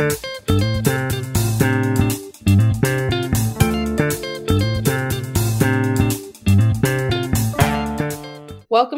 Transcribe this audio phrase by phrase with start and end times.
[0.00, 0.12] Welcome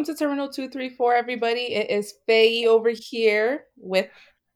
[0.04, 1.74] to Terminal 234, everybody.
[1.74, 4.06] It is Faye over here with.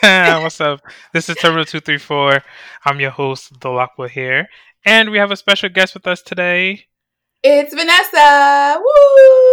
[0.00, 0.80] What's up?
[1.12, 2.42] This is Terminal 234.
[2.86, 4.48] I'm your host, Dolakwa here.
[4.86, 6.86] And we have a special guest with us today.
[7.42, 8.80] It's Vanessa.
[8.82, 9.44] Woo!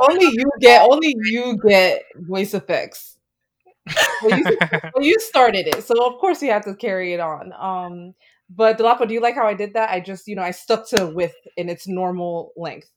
[0.00, 3.18] only you get only you get voice effects.
[4.22, 4.44] Well, you,
[4.94, 7.52] well, you started it, so of course you have to carry it on.
[7.52, 8.14] Um,
[8.54, 9.90] but Dolapo, do you like how I did that?
[9.90, 12.90] I just, you know, I stuck to width in its normal length.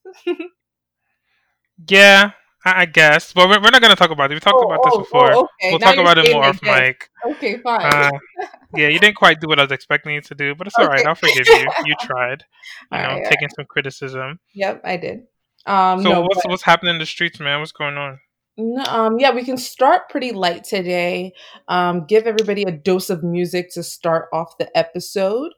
[1.87, 2.31] yeah,
[2.65, 3.33] I guess.
[3.33, 4.33] But we're, we're not going to talk about it.
[4.33, 5.31] We talked oh, about this oh, before.
[5.31, 5.69] Oh, okay.
[5.69, 7.09] We'll now talk about it more off mic.
[7.25, 7.81] Okay, fine.
[7.81, 8.11] Uh,
[8.75, 10.85] yeah, you didn't quite do what I was expecting you to do, but it's all
[10.85, 10.95] okay.
[10.95, 11.05] right.
[11.05, 11.67] I'll forgive you.
[11.85, 12.43] You tried.
[12.91, 13.55] You know, right, taking right.
[13.55, 14.39] some criticism.
[14.55, 15.19] Yep, I did.
[15.65, 16.49] Um, so no, what's but...
[16.49, 17.59] what's happening in the streets, man?
[17.59, 18.19] What's going on?
[18.87, 21.33] Um, yeah, we can start pretty light today.
[21.67, 25.53] Um, give everybody a dose of music to start off the episode.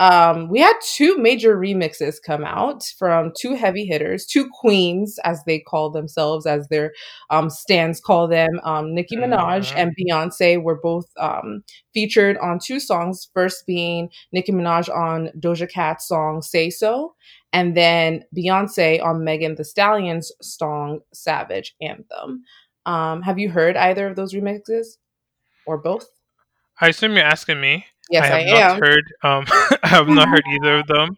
[0.00, 5.44] Um, we had two major remixes come out from two heavy hitters, two queens, as
[5.44, 6.92] they call themselves, as their
[7.28, 8.48] um, stands call them.
[8.64, 9.78] Um, Nicki Minaj mm-hmm.
[9.78, 13.28] and Beyonce were both um, featured on two songs.
[13.34, 17.14] First being Nicki Minaj on Doja Cat's song "Say So,"
[17.52, 22.44] and then Beyonce on Megan Thee Stallion's song Savage Anthem.
[22.86, 24.96] Um, have you heard either of those remixes
[25.66, 26.08] or both?
[26.80, 27.84] I assume you're asking me.
[28.10, 28.82] Yes, I have I not am.
[28.82, 29.04] heard.
[29.22, 29.44] Um,
[29.82, 31.16] I have not heard either of them.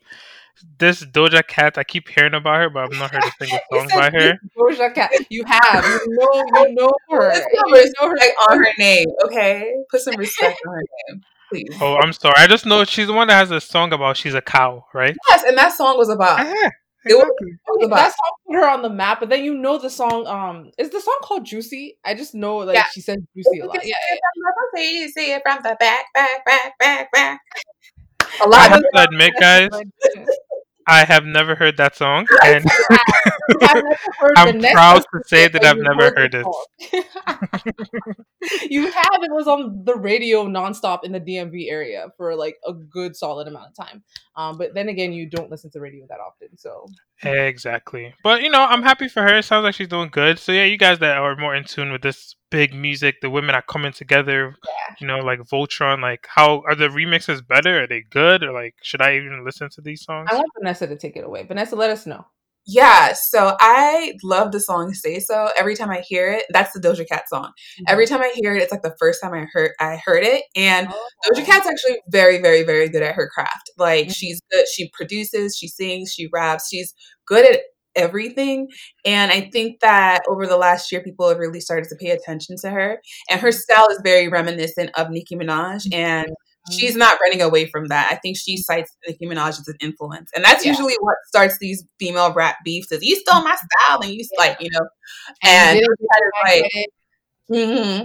[0.78, 3.88] This Doja Cat, I keep hearing about her, but I've not heard a single song
[3.88, 4.38] by her.
[4.56, 7.34] Doja Cat, you have, you know, you know her.
[7.34, 8.16] You know her
[8.50, 9.08] on her name.
[9.24, 11.76] Okay, put some respect on her name please.
[11.80, 12.34] Oh, I'm sorry.
[12.38, 15.16] I just know she's the one that has a song about she's a cow, right?
[15.28, 16.40] Yes, and that song was about.
[16.40, 16.70] Uh-huh.
[17.04, 17.96] It was, it was about.
[17.96, 20.26] That song put her on the map, but then you know the song.
[20.26, 21.98] Um, is the song called "Juicy"?
[22.04, 22.86] I just know like yeah.
[22.92, 23.76] she says "juicy" a lot.
[23.82, 24.16] Yeah, yeah.
[24.74, 27.40] Say, say it from the back, back, back, back, back.
[28.42, 28.60] A lot.
[28.60, 29.70] I have to admit, guys,
[30.86, 32.64] I have never heard that song, and
[34.36, 36.46] I'm proud to say that I've never heard it.
[38.70, 42.72] you have it was on the radio nonstop in the DMV area for like a
[42.72, 44.02] good solid amount of time.
[44.36, 46.86] Um, but then again, you don't listen to radio that often, so
[47.22, 48.14] exactly.
[48.22, 49.38] But you know, I'm happy for her.
[49.38, 50.38] It sounds like she's doing good.
[50.38, 53.56] So yeah, you guys that are more in tune with this big music, the women
[53.56, 54.54] are coming together.
[54.64, 54.94] Yeah.
[55.00, 56.00] You know, like Voltron.
[56.00, 57.82] Like, how are the remixes better?
[57.82, 60.28] Are they good, or like, should I even listen to these songs?
[60.30, 61.42] I want Vanessa to take it away.
[61.44, 62.26] Vanessa, let us know.
[62.64, 66.78] Yeah, so I love the song "Say So." Every time I hear it, that's the
[66.78, 67.46] Doja Cat song.
[67.46, 67.84] Mm-hmm.
[67.88, 70.44] Every time I hear it, it's like the first time I heard I heard it.
[70.54, 71.08] And oh.
[71.26, 73.72] Doja Cat's actually very, very, very good at her craft.
[73.78, 74.12] Like mm-hmm.
[74.12, 74.66] she's good.
[74.68, 76.68] She produces, she sings, she raps.
[76.70, 76.94] She's
[77.26, 77.62] good at
[77.96, 78.68] everything.
[79.04, 82.56] And I think that over the last year, people have really started to pay attention
[82.62, 83.00] to her.
[83.30, 85.86] And her style is very reminiscent of Nicki Minaj.
[85.86, 85.94] Mm-hmm.
[85.94, 86.28] And
[86.70, 88.10] she's not running away from that.
[88.12, 90.70] I think she cites Nicki Minaj as an influence, and that's yeah.
[90.70, 92.92] usually what starts these female rap beefs.
[92.92, 94.38] Is you stole my style, and you yeah.
[94.38, 94.88] like you know,
[95.42, 95.86] and, and
[96.46, 96.70] like.
[97.50, 98.04] Mm-hmm.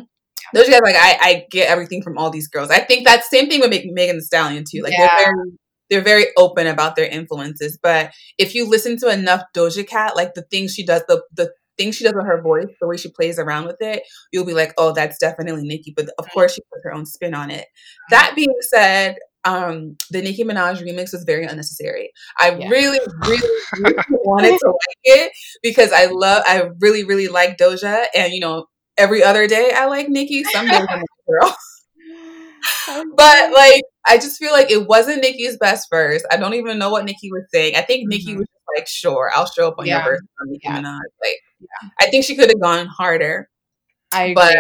[0.54, 2.70] Those guys like I, I get everything from all these girls.
[2.70, 4.82] I think that same thing with Megan Thee Stallion too.
[4.82, 5.08] Like yeah.
[5.18, 5.52] they're very
[5.90, 7.78] they're very open about their influences.
[7.82, 11.52] But if you listen to enough Doja Cat, like the things she does, the the
[11.78, 14.54] things she does with her voice, the way she plays around with it, you'll be
[14.54, 15.94] like, oh, that's definitely Nicki.
[15.96, 17.68] But of course, she put her own spin on it.
[18.10, 22.12] That being said, um, the Nicki Minaj remix was very unnecessary.
[22.40, 22.68] I yeah.
[22.68, 23.48] really, really,
[23.78, 25.32] really wanted to like it
[25.64, 28.66] because I love, I really, really like Doja, and you know,
[28.98, 30.44] every other day I like Nicki.
[30.44, 31.56] Some days I'm a girl.
[33.16, 36.24] but like I just feel like it wasn't Nicki's best verse.
[36.32, 37.76] I don't even know what Nicki was saying.
[37.76, 38.38] I think mm-hmm.
[38.38, 40.04] Was like, "Sure, I'll show up on yeah.
[40.04, 40.22] your verse."
[40.62, 40.80] Yeah.
[40.80, 41.90] Like, yeah.
[42.00, 43.50] I think she could have gone harder.
[44.14, 44.34] I agree.
[44.36, 44.58] But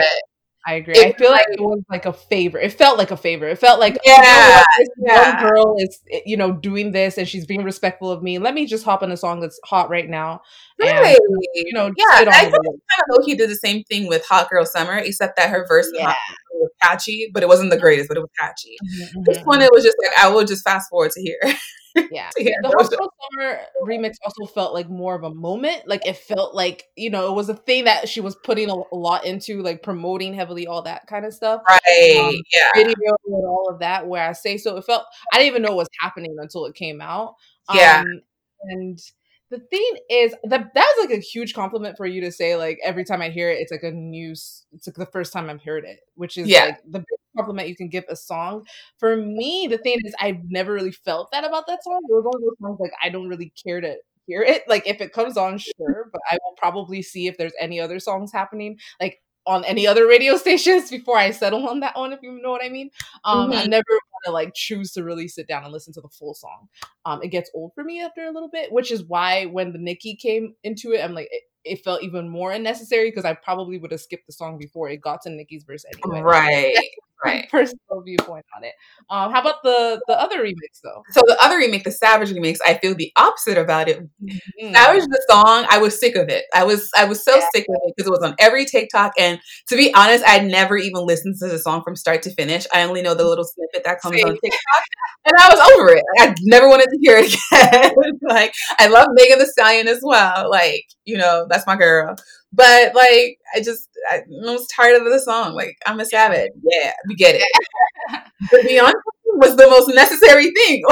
[0.67, 0.99] I agree.
[0.99, 2.59] I feel like, it was like a favor.
[2.59, 3.47] It felt like a favor.
[3.47, 4.65] It felt like yeah,
[4.97, 8.37] one girl is you know doing this and she's being respectful of me.
[8.37, 10.41] Let me just hop on a song that's hot right now.
[10.79, 11.09] Really?
[11.09, 12.05] And, you know, yeah.
[12.09, 12.63] I kind of
[13.09, 16.13] know he did the same thing with Hot Girl Summer, except that her verse yeah.
[16.53, 18.77] was catchy, but it wasn't the greatest, but it was catchy.
[18.83, 19.21] Mm-hmm.
[19.25, 21.39] This one, it was just like I will just fast forward to here.
[22.11, 22.29] yeah.
[22.37, 25.87] yeah the Hot Girl Summer remix also felt like more of a moment.
[25.87, 28.75] Like it felt like, you know, it was a thing that she was putting a,
[28.75, 31.61] a lot into, like promoting heavily, all that kind of stuff.
[31.67, 32.17] Right.
[32.19, 32.69] Um, yeah.
[32.75, 34.07] Video and all of that.
[34.07, 36.75] Where I say so, it felt I didn't even know what was happening until it
[36.75, 37.33] came out.
[37.73, 38.01] Yeah.
[38.01, 38.21] Um,
[38.63, 38.99] and
[39.49, 42.79] the thing is that that was like a huge compliment for you to say like
[42.83, 45.63] every time i hear it it's like a news it's like the first time i've
[45.63, 46.65] heard it which is yeah.
[46.65, 47.05] like the big
[47.35, 48.65] compliment you can give a song
[48.97, 52.23] for me the thing is i've never really felt that about that song it was
[52.25, 53.95] one of those songs like i don't really care to
[54.25, 57.53] hear it like if it comes on sure but i will probably see if there's
[57.59, 61.97] any other songs happening like on any other radio stations before I settle on that
[61.97, 62.91] one, if you know what I mean.
[63.23, 63.59] Um, mm-hmm.
[63.59, 63.85] I never
[64.27, 66.67] to like choose to really sit down and listen to the full song.
[67.05, 69.79] Um, it gets old for me after a little bit, which is why when the
[69.79, 73.77] Nicki came into it, I'm like, it, it felt even more unnecessary because I probably
[73.77, 76.21] would have skipped the song before it got to Nicki's verse anyway.
[76.21, 76.77] Right.
[77.25, 77.49] right.
[77.49, 78.73] Personal viewpoint on it.
[79.09, 81.03] Um, how about the the other remix though?
[81.11, 83.99] So the other remix, the Savage remix, I feel the opposite about it.
[83.99, 84.73] Mm-hmm.
[84.73, 86.45] Savage the song, I was sick of it.
[86.53, 87.47] I was I was so yeah.
[87.53, 89.13] sick of it because it was on every TikTok.
[89.19, 92.65] And to be honest, I'd never even listened to the song from start to finish.
[92.73, 94.27] I only know the little snippet that comes Same.
[94.27, 94.83] on TikTok,
[95.25, 96.03] and I was over it.
[96.19, 97.93] I never wanted to hear it again.
[98.27, 100.49] like I love Megan Thee Stallion as well.
[100.49, 102.15] Like you know, that's my girl.
[102.53, 105.53] But like, I just I was tired of the song.
[105.53, 106.51] Like, I'm a savage.
[106.63, 107.47] Yeah, we get it.
[108.51, 108.93] but Beyonce
[109.35, 110.83] was the most necessary thing.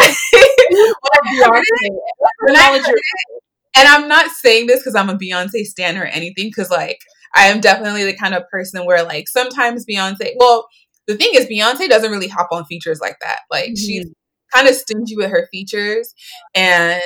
[2.42, 3.42] when I heard it,
[3.78, 7.00] and I'm not saying this because I'm a Beyonce stan or anything, because like
[7.33, 10.31] I am definitely the kind of person where like sometimes Beyonce.
[10.38, 10.68] Well,
[11.07, 13.40] the thing is, Beyonce doesn't really hop on features like that.
[13.52, 13.75] Like mm-hmm.
[13.75, 14.06] she's
[14.54, 16.13] kind of stingy with her features,
[16.54, 17.02] and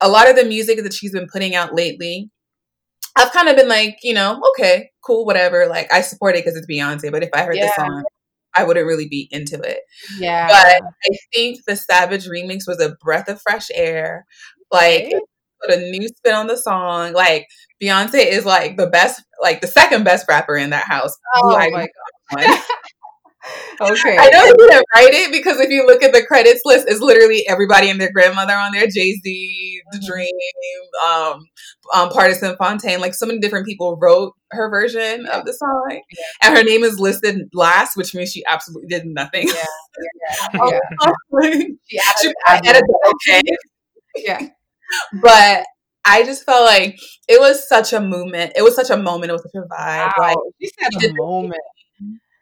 [0.00, 2.30] a lot of the music that she's been putting out lately
[3.18, 5.66] I've kind of been like, you know, okay, cool, whatever.
[5.66, 7.66] Like I support it because it's Beyonce, but if I heard yeah.
[7.66, 8.04] the song,
[8.54, 9.80] I wouldn't really be into it.
[10.18, 10.46] Yeah.
[10.46, 10.82] But
[11.12, 14.24] I think the Savage remix was a breath of fresh air.
[14.70, 15.12] Like
[15.60, 17.12] put a new spin on the song.
[17.12, 17.48] Like
[17.82, 21.16] Beyonce is like the best, like the second best rapper in that house.
[21.34, 21.70] Oh my
[22.36, 22.60] god.
[23.80, 24.16] Okay.
[24.18, 27.00] I know he didn't write it because if you look at the credits list, it's
[27.00, 28.86] literally everybody and their grandmother on there.
[28.86, 30.06] Jay Z, The mm-hmm.
[30.06, 30.30] Dream,
[31.06, 31.44] um,
[31.94, 33.00] um, Pardison Fontaine.
[33.00, 36.24] Like so many different people wrote her version of the song, yeah.
[36.42, 39.48] and her name is listed last, which means she absolutely did nothing.
[39.48, 39.64] Yeah,
[40.54, 40.78] yeah.
[41.02, 41.12] yeah.
[41.88, 43.42] she, she edited okay.
[44.16, 44.48] Yeah,
[45.22, 45.64] but
[46.04, 46.98] I just felt like
[47.28, 48.52] it was such a movement.
[48.56, 49.30] It was such a moment.
[49.30, 50.12] It was such a vibe.
[50.16, 50.28] Wow.
[50.28, 51.60] Like she said a moment.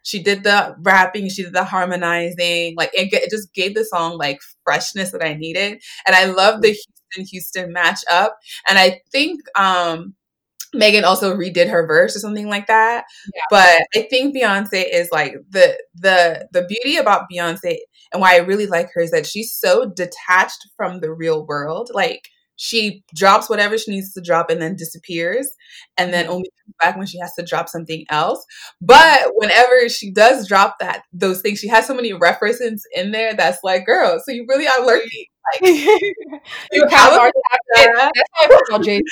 [0.07, 2.75] She did the rapping, she did the harmonizing.
[2.77, 5.81] Like it, it just gave the song like freshness that I needed.
[6.05, 8.37] And I love the Houston Houston match up.
[8.67, 10.15] And I think um
[10.73, 13.03] Megan also redid her verse or something like that.
[13.35, 13.41] Yeah.
[13.49, 17.77] But I think Beyonce is like the the the beauty about Beyonce
[18.13, 21.91] and why I really like her is that she's so detached from the real world.
[21.93, 25.49] Like she drops whatever she needs to drop and then disappears
[25.97, 26.33] and then mm-hmm.
[26.33, 28.43] only comes back when she has to drop something else
[28.81, 33.33] but whenever she does drop that those things she has so many references in there
[33.33, 35.25] that's like girl so you really are learning
[35.61, 35.71] like
[36.73, 37.31] you have a
[37.75, 39.03] that's Jay Z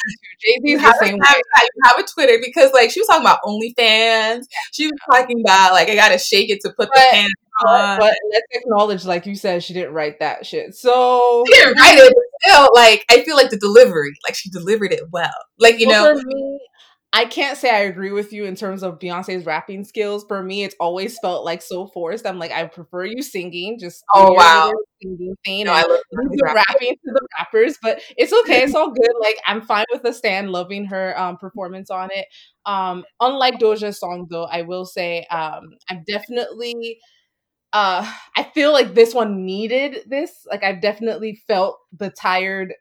[0.41, 1.27] Jay Z the same way.
[1.55, 4.43] You have a Twitter because like she was talking about OnlyFans.
[4.73, 7.33] She was talking about like I gotta shake it to put but, the pants
[7.65, 7.99] on.
[7.99, 10.75] But let's acknowledge, like you said, she didn't write that shit.
[10.75, 14.49] So she didn't write it, but still, like I feel like the delivery, like she
[14.49, 15.31] delivered it well.
[15.59, 16.59] Like you well, know, me,
[17.15, 20.25] I can't say I agree with you in terms of Beyonce's rapping skills.
[20.27, 22.27] For me, it's always felt like so forced.
[22.27, 26.99] I'm like, I prefer you singing, just oh wow, singing thing, no, I rapping to
[27.13, 27.77] the rappers.
[27.81, 29.13] But it's okay, it's all good.
[29.21, 32.25] Like I'm fine with the stand, loving her um, performance on it.
[32.65, 36.99] Um, unlike Doja's song, though, I will say um, I've definitely.
[37.75, 40.47] Uh, I feel like this one needed this.
[40.49, 42.73] Like I've definitely felt the tired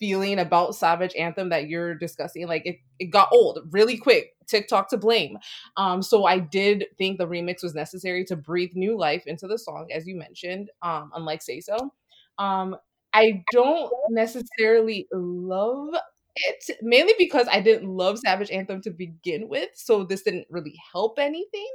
[0.00, 2.48] feeling about Savage Anthem that you're discussing.
[2.48, 4.30] Like it, it got old really quick.
[4.48, 5.38] TikTok to blame.
[5.76, 9.56] Um, so I did think the remix was necessary to breathe new life into the
[9.56, 10.68] song, as you mentioned.
[10.82, 11.92] Um, unlike Say So,
[12.38, 12.76] um,
[13.14, 15.94] I don't necessarily love
[16.36, 20.74] it mainly because I didn't love Savage Anthem to begin with, so this didn't really
[20.92, 21.68] help anything.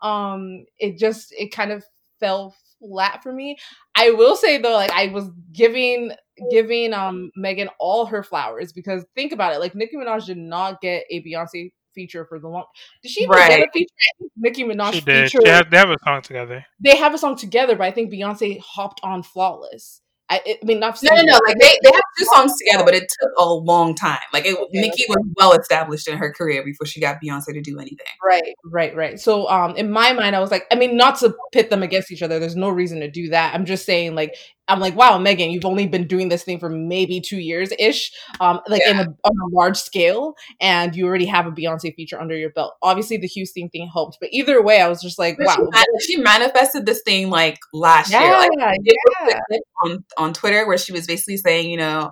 [0.00, 1.84] Um, it just it kind of
[2.20, 3.56] fell flat for me.
[3.94, 6.12] I will say though, like I was giving
[6.50, 10.80] giving um Megan all her flowers because think about it, like Nicki Minaj did not
[10.80, 12.64] get a Beyonce feature for the long.
[13.02, 13.48] Did she even right.
[13.48, 14.30] get a feature?
[14.36, 15.30] Nicki Minaj she did.
[15.30, 15.42] feature.
[15.42, 16.64] They have, they have a song together.
[16.80, 20.02] They have a song together, but I think Beyonce hopped on Flawless.
[20.28, 21.40] I, I mean, not no, no, no.
[21.46, 24.18] Like they, they have two songs together, but it took a long time.
[24.32, 25.06] Like it, okay, Nicki okay.
[25.08, 28.06] was well established in her career before she got Beyonce to do anything.
[28.24, 29.20] Right, right, right.
[29.20, 32.10] So, um, in my mind, I was like, I mean, not to pit them against
[32.10, 32.38] each other.
[32.38, 33.54] There's no reason to do that.
[33.54, 34.34] I'm just saying, like,
[34.68, 38.10] I'm like, wow, Megan, you've only been doing this thing for maybe two years ish,
[38.40, 38.92] um, like yeah.
[38.92, 42.50] in a, on a large scale, and you already have a Beyonce feature under your
[42.50, 42.74] belt.
[42.82, 45.68] Obviously, the Houston thing helped, but either way, I was just like, but wow.
[46.00, 49.58] She, she, manifested this thing like last yeah, year, like yeah.
[49.84, 52.05] on on Twitter, where she was basically saying, you know,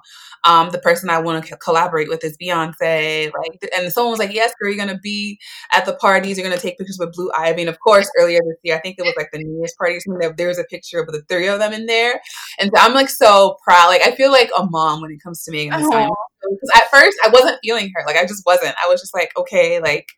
[0.44, 3.32] um, the person I want to collaborate with is Beyonce.
[3.32, 5.38] Like, and someone was like, "Yes, girl, you're gonna be
[5.72, 6.36] at the parties.
[6.36, 8.96] You're gonna take pictures with Blue Ivy." And of course, earlier this year, I think
[8.98, 10.34] it was like the New Year's party or something.
[10.36, 12.20] There was a picture of the three of them in there,
[12.58, 13.88] and so I'm like so proud.
[13.88, 17.28] Like, I feel like a mom when it comes to Thee Because at first, I
[17.28, 18.04] wasn't feeling her.
[18.06, 18.74] Like, I just wasn't.
[18.82, 20.08] I was just like, okay, like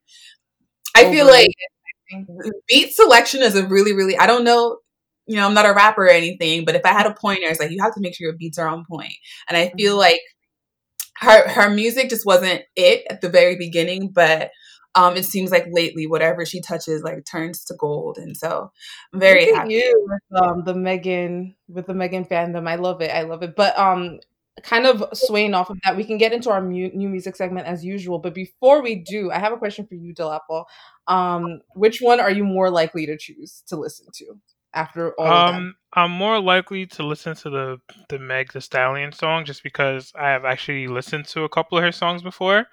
[0.97, 1.51] I feel like
[2.69, 4.17] beat selection is a really, really.
[4.17, 4.79] I don't know.
[5.27, 7.61] You know, I'm not a rapper or anything, but if I had a pointer, it's
[7.61, 9.15] like you have to make sure your beats are on point.
[9.49, 10.01] And I feel mm-hmm.
[10.01, 10.21] like
[11.19, 14.51] her her music just wasn't it at the very beginning, but
[14.95, 18.71] um, it seems like lately whatever she touches like turns to gold, and so
[19.13, 19.75] I'm very happy.
[19.75, 23.11] You with um, the Megan with the Megan fandom, I love it.
[23.11, 23.55] I love it.
[23.57, 24.21] But um,
[24.63, 27.67] kind of swaying off of that, we can get into our mu- new music segment
[27.67, 28.19] as usual.
[28.19, 30.65] But before we do, I have a question for you, Dolapo.
[31.07, 34.41] Um, which one are you more likely to choose to listen to
[34.77, 35.27] after all?
[35.27, 37.79] Um, I'm more likely to listen to the
[38.09, 41.85] the Meg Thee Stallion song just because I have actually listened to a couple of
[41.85, 42.67] her songs before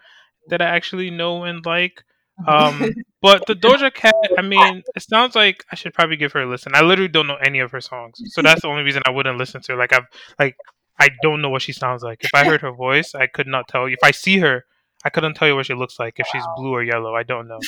[0.49, 2.03] that I actually know and like.
[2.47, 2.91] Um,
[3.21, 6.49] but the Doja Cat, I mean, it sounds like I should probably give her a
[6.49, 6.73] listen.
[6.75, 9.37] I literally don't know any of her songs, so that's the only reason I wouldn't
[9.37, 9.77] listen to her.
[9.77, 10.07] Like I've
[10.39, 10.55] like
[10.99, 12.23] I don't know what she sounds like.
[12.23, 13.93] If I heard her voice, I could not tell you.
[13.93, 14.65] If I see her,
[15.05, 16.15] I couldn't tell you what she looks like.
[16.17, 17.59] If she's blue or yellow, I don't know.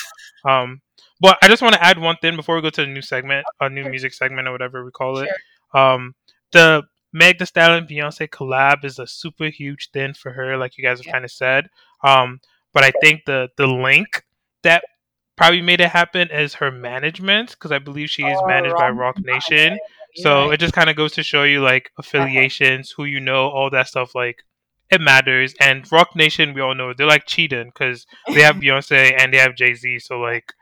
[0.44, 0.82] Um,
[1.20, 3.46] but I just want to add one thing before we go to the new segment,
[3.60, 5.30] a new music segment or whatever we call it.
[5.74, 6.16] Um,
[6.52, 10.84] the Meg Thee Stallion Beyonce collab is a super huge thing for her, like you
[10.84, 11.12] guys have yeah.
[11.14, 11.70] kind of said.
[12.04, 12.42] Um,
[12.74, 14.24] but I think the the link
[14.64, 14.84] that
[15.38, 18.90] probably made it happen is her management because I believe she is oh, managed by
[18.90, 19.80] Roc Nation.
[20.18, 23.70] So it just kind of goes to show you like affiliations, who you know, all
[23.72, 24.16] that stuff.
[24.16, 24.44] Like
[24.90, 25.54] it matters.
[25.60, 29.38] And Roc Nation, we all know they're like cheating because they have Beyonce and they
[29.38, 30.00] have Jay Z.
[30.00, 30.54] So like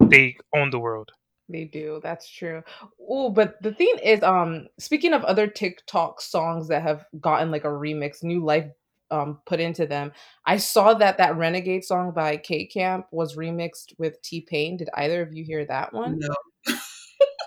[0.00, 1.12] they own the world.
[1.48, 2.00] They do.
[2.02, 2.62] That's true.
[3.08, 7.64] Oh, but the thing is, um, speaking of other TikTok songs that have gotten like
[7.64, 8.66] a remix, new life
[9.10, 10.12] um put into them,
[10.46, 14.76] I saw that that Renegade song by K Camp was remixed with T Pain.
[14.76, 16.20] Did either of you hear that one?
[16.20, 16.74] No.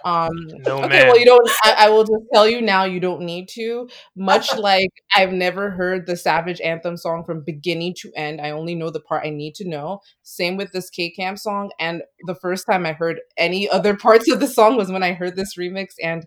[0.05, 0.31] Um,
[0.65, 1.07] no okay, man.
[1.07, 1.49] well, you don't.
[1.63, 2.83] I, I, will just tell you now.
[2.83, 3.87] You don't need to.
[4.15, 8.41] Much like I've never heard the Savage Anthem song from beginning to end.
[8.41, 9.99] I only know the part I need to know.
[10.23, 11.71] Same with this K Camp song.
[11.79, 15.13] And the first time I heard any other parts of the song was when I
[15.13, 15.93] heard this remix.
[16.03, 16.25] And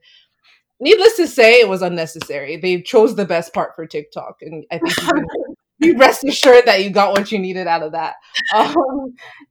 [0.80, 2.56] needless to say, it was unnecessary.
[2.56, 5.24] They chose the best part for TikTok, and I think you can
[5.80, 8.14] be rest assured that you got what you needed out of that.
[8.54, 8.74] Um,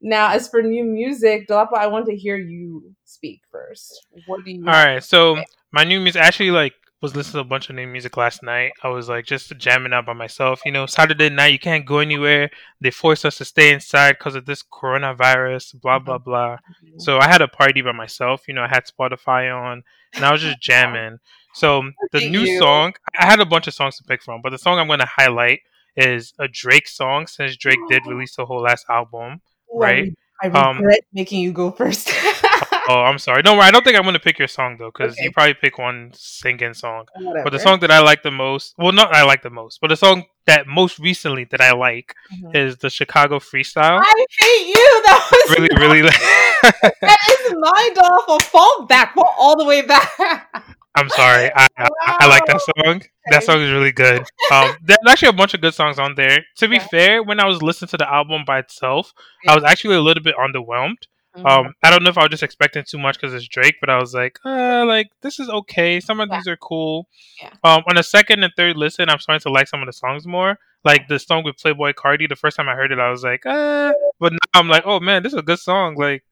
[0.01, 4.05] now, as for new music, Dolapo, I want to hear you speak first.
[4.25, 4.65] What do you?
[4.65, 5.37] All right, so
[5.71, 8.71] my new music actually like was listening to a bunch of new music last night.
[8.83, 10.61] I was like just jamming out by myself.
[10.65, 12.49] You know, Saturday night you can't go anywhere.
[12.81, 15.79] They forced us to stay inside because of this coronavirus.
[15.81, 16.29] Blah blah mm-hmm.
[16.29, 16.55] blah.
[16.55, 16.99] Mm-hmm.
[16.99, 18.47] So I had a party by myself.
[18.47, 21.19] You know, I had Spotify on, and I was just jamming.
[21.53, 22.59] So the new you.
[22.59, 24.99] song, I had a bunch of songs to pick from, but the song I'm going
[24.99, 25.61] to highlight
[25.95, 29.39] is a Drake song since Drake did release the whole last album,
[29.73, 30.13] right?
[30.43, 32.11] I um, regret um, making you go first.
[32.89, 33.41] Oh, I'm sorry.
[33.41, 33.67] Don't worry.
[33.67, 35.25] I don't think I'm going to pick your song though, because okay.
[35.25, 37.05] you probably pick one singing song.
[37.15, 37.43] Whatever.
[37.43, 39.89] But the song that I like the most, well, not I like the most, but
[39.89, 42.55] the song that most recently that I like mm-hmm.
[42.55, 44.01] is the Chicago Freestyle.
[44.03, 44.75] I hate you.
[45.05, 46.01] That was really, really.
[47.01, 48.39] that is my downfall.
[48.39, 49.15] Fall back.
[49.37, 50.11] All the way back.
[50.95, 51.51] I'm sorry.
[51.53, 51.87] I, wow.
[52.05, 52.95] I, I, like that song.
[52.95, 53.07] Okay.
[53.29, 54.25] That song is really good.
[54.51, 56.39] Um, there's actually a bunch of good songs on there.
[56.57, 56.87] To be yeah.
[56.87, 59.13] fair, when I was listening to the album by itself,
[59.43, 59.51] yeah.
[59.51, 61.07] I was actually a little bit underwhelmed.
[61.35, 61.45] Mm-hmm.
[61.45, 63.89] Um, I don't know if I was just expecting too much because it's Drake, but
[63.89, 65.99] I was like, uh, like this is okay.
[65.99, 66.37] Some of yeah.
[66.37, 67.07] these are cool.
[67.63, 70.25] Um, on the second and third listen, I'm starting to like some of the songs
[70.25, 70.57] more.
[70.83, 72.29] Like the song with Playboi Carti.
[72.29, 74.99] The first time I heard it, I was like, uh, but now I'm like, oh
[74.99, 75.95] man, this is a good song.
[75.95, 76.23] Like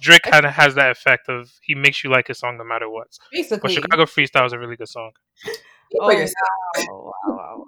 [0.00, 2.88] Drake kind of has that effect of he makes you like his song no matter
[2.88, 3.08] what.
[3.32, 5.12] Basically, but Chicago Freestyle is a really good song.
[6.00, 7.64] Oh, wow, wow, wow.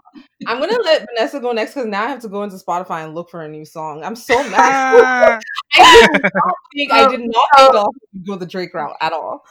[0.46, 3.14] I'm gonna let Vanessa go next because now I have to go into Spotify and
[3.14, 4.02] look for a new song.
[4.02, 5.40] I'm so mad.
[5.74, 7.92] I did not think I did not think I'll
[8.26, 9.42] go the Drake route at all.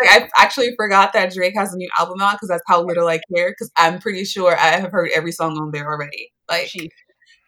[0.00, 3.08] like I actually forgot that Drake has a new album out because that's how little
[3.08, 3.50] I care.
[3.50, 6.32] Because I'm pretty sure I have heard every song on there already.
[6.48, 6.72] Like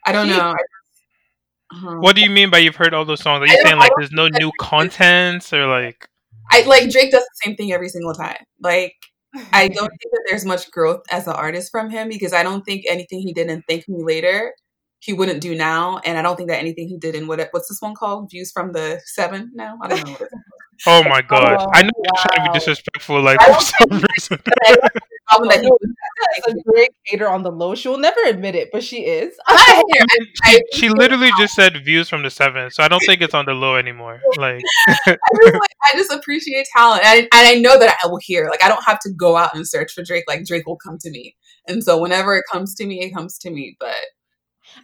[0.06, 0.54] I don't know.
[1.70, 1.96] Uh-huh.
[2.00, 3.42] What do you mean by you've heard all those songs?
[3.42, 6.08] Are you saying like there's no new content or like?
[6.50, 8.42] I like Drake does the same thing every single time.
[8.60, 8.94] Like
[9.52, 12.64] I don't think that there's much growth as an artist from him because I don't
[12.64, 14.52] think anything he did in Thank Me Later
[15.00, 17.68] he wouldn't do now, and I don't think that anything he did in what what's
[17.68, 18.30] this one called?
[18.30, 19.50] Views from the Seven.
[19.54, 20.16] Now I don't know.
[20.86, 21.56] oh my god!
[21.60, 22.02] Oh, I know wow.
[22.04, 24.38] you're trying to be disrespectful, like for some reason.
[25.30, 27.74] That he was a great hater on the low.
[27.74, 29.34] She will never admit it, but she is.
[29.46, 29.82] I,
[30.44, 33.34] I, she, she literally just said views from the seven, so I don't think it's
[33.34, 34.20] on the low anymore.
[34.38, 38.06] Like, I, just, like I just appreciate talent, and I, and I know that I
[38.06, 38.48] will hear.
[38.48, 40.24] Like, I don't have to go out and search for Drake.
[40.28, 41.34] Like, Drake will come to me,
[41.66, 43.76] and so whenever it comes to me, it comes to me.
[43.80, 43.96] But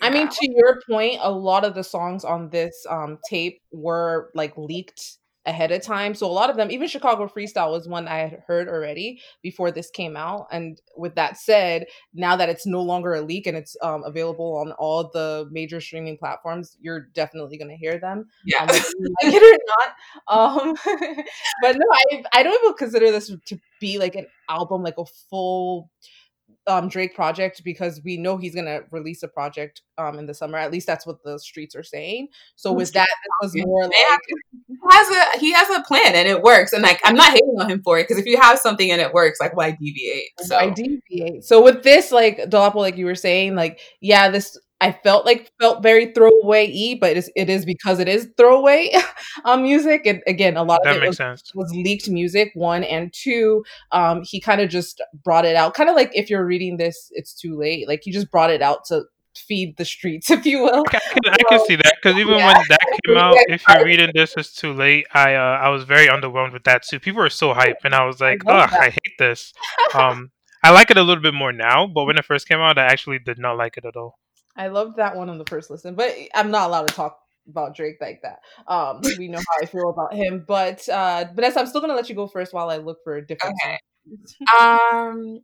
[0.01, 4.31] I mean, to your point, a lot of the songs on this um, tape were
[4.35, 6.15] like leaked ahead of time.
[6.15, 9.71] So a lot of them, even Chicago Freestyle was one I had heard already before
[9.71, 10.47] this came out.
[10.51, 14.57] And with that said, now that it's no longer a leak and it's um, available
[14.57, 18.27] on all the major streaming platforms, you're definitely going to hear them.
[18.45, 18.63] Yeah.
[18.63, 18.85] Um, like
[19.35, 20.67] it or not.
[20.67, 20.75] Um,
[21.63, 25.05] but no, I, I don't even consider this to be like an album, like a
[25.05, 25.91] full
[26.67, 30.59] um Drake project because we know he's gonna release a project um in the summer.
[30.59, 32.29] At least that's what the streets are saying.
[32.57, 33.93] So with that, it was more like
[34.69, 36.73] he has a he has a plan and it works.
[36.73, 39.01] And like I'm not hating on him for it because if you have something and
[39.01, 40.31] it works, like why deviate?
[40.41, 41.45] So why deviate?
[41.45, 45.51] So with this, like Dolapo, like you were saying, like yeah, this I felt like
[45.59, 48.93] felt very throwaway but it is, it is because it is throwaway
[49.47, 50.05] um, music.
[50.05, 52.51] And again, a lot That of it was, was leaked music.
[52.53, 55.73] One and two, um, he kind of just brought it out.
[55.73, 57.89] Kind of like if you're reading this, it's too late.
[57.89, 60.85] Like he just brought it out to feed the streets, if you will.
[60.87, 62.47] I can, I can see that because even yeah.
[62.53, 65.07] when that came out, if you're reading this, it's too late.
[65.15, 67.01] I uh, I was very underwhelmed with that too.
[67.01, 68.71] People were so hype, and I was like, ugh.
[68.71, 69.55] I hate this.
[69.95, 70.31] Um,
[70.63, 72.85] I like it a little bit more now, but when it first came out, I
[72.85, 74.19] actually did not like it at all.
[74.57, 77.19] I loved that one on the first listen, but I'm not allowed to talk
[77.49, 78.41] about Drake like that.
[78.67, 82.09] Um, we know how I feel about him, but uh, Vanessa, I'm still gonna let
[82.09, 83.79] you go first while I look for a different Okay.
[84.61, 85.41] um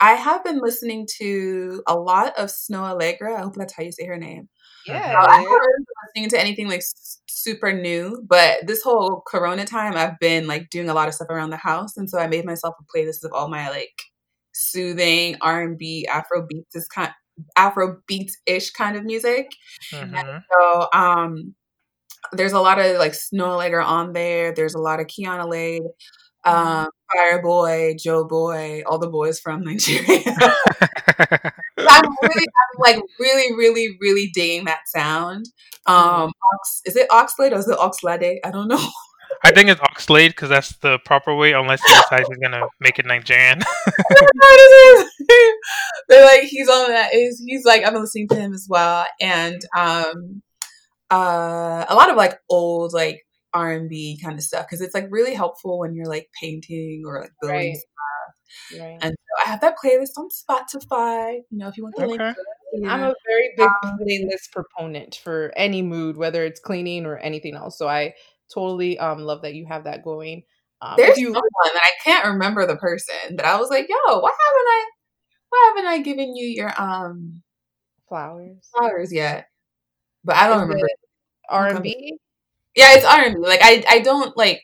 [0.00, 3.36] I have been listening to a lot of Snoh Aalegra.
[3.36, 4.48] I hope that's how you say her name.
[4.86, 6.82] Yeah, Uh, I haven't been listening to anything like
[7.28, 11.30] super new, but this whole Corona time, I've been like doing a lot of stuff
[11.30, 14.00] around the house, and so I made myself a playlist of all my like
[14.52, 17.12] soothing R and B, Afro beats, this kind,
[17.56, 19.50] Afro beats ish kind of music.
[19.92, 20.42] Mhm.
[20.52, 21.54] So um,
[22.32, 24.52] there's a lot of like Snoh on there.
[24.52, 25.80] There's a lot of Kiana Ledé,
[26.44, 30.22] um, Fireboy, Joeboy, all the boys from Nigeria.
[31.78, 35.46] I'm really, I'm like really, really, really digging that sound.
[35.86, 38.38] Um, Ox, is it Oxlade or is it Oxlade?
[38.44, 38.88] I don't know.
[39.44, 42.98] I think it's Oxlade because that's the proper way, unless he decides he's gonna make
[42.98, 43.60] it Nigerian.
[46.08, 47.14] They're like he's on that.
[47.14, 50.42] Is he's like I've been listening to him as well, and um,
[51.10, 54.94] uh, a lot of like old like R and B kind of stuff because it's
[54.94, 57.80] like really helpful when you're like painting or like building.
[58.72, 58.80] Right.
[58.80, 58.98] right.
[59.00, 61.40] And so I have that playlist on Spotify.
[61.50, 62.20] You know, if you want the link.
[62.20, 62.32] Okay.
[62.32, 62.88] to it.
[62.88, 67.54] I'm a very big Um, playlist proponent for any mood, whether it's cleaning or anything
[67.54, 67.78] else.
[67.78, 68.14] So I
[68.52, 70.42] totally um love that you have that going.
[70.80, 74.20] Um, There's you someone that I can't remember the person, but I was like, "Yo,
[74.20, 74.84] why haven't I?
[75.50, 77.42] Why haven't I given you your um
[78.08, 79.48] flowers, flowers yet?"
[80.24, 80.88] But I don't Is remember.
[81.48, 82.18] R and B.
[82.76, 83.40] Yeah, it's R and B.
[83.40, 84.62] Like I, I don't like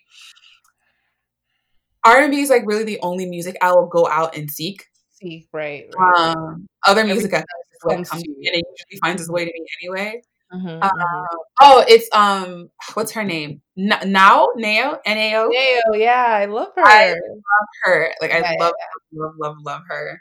[2.04, 4.84] R and B is like really the only music I will go out and seek.
[5.10, 6.36] Seek right, right.
[6.36, 7.44] Um, other music I
[7.84, 8.36] like comes to you.
[8.36, 10.22] and it usually finds its way to me anyway.
[10.54, 11.26] Mhm, uh, mhm.
[11.60, 13.60] Oh, it's um, what's her name?
[13.76, 15.48] N- now, Nao, N A O.
[15.48, 16.82] Nail, yeah, I love her.
[16.86, 18.72] I- love Her, like I Yeah, love,
[19.12, 20.20] love, love, love her.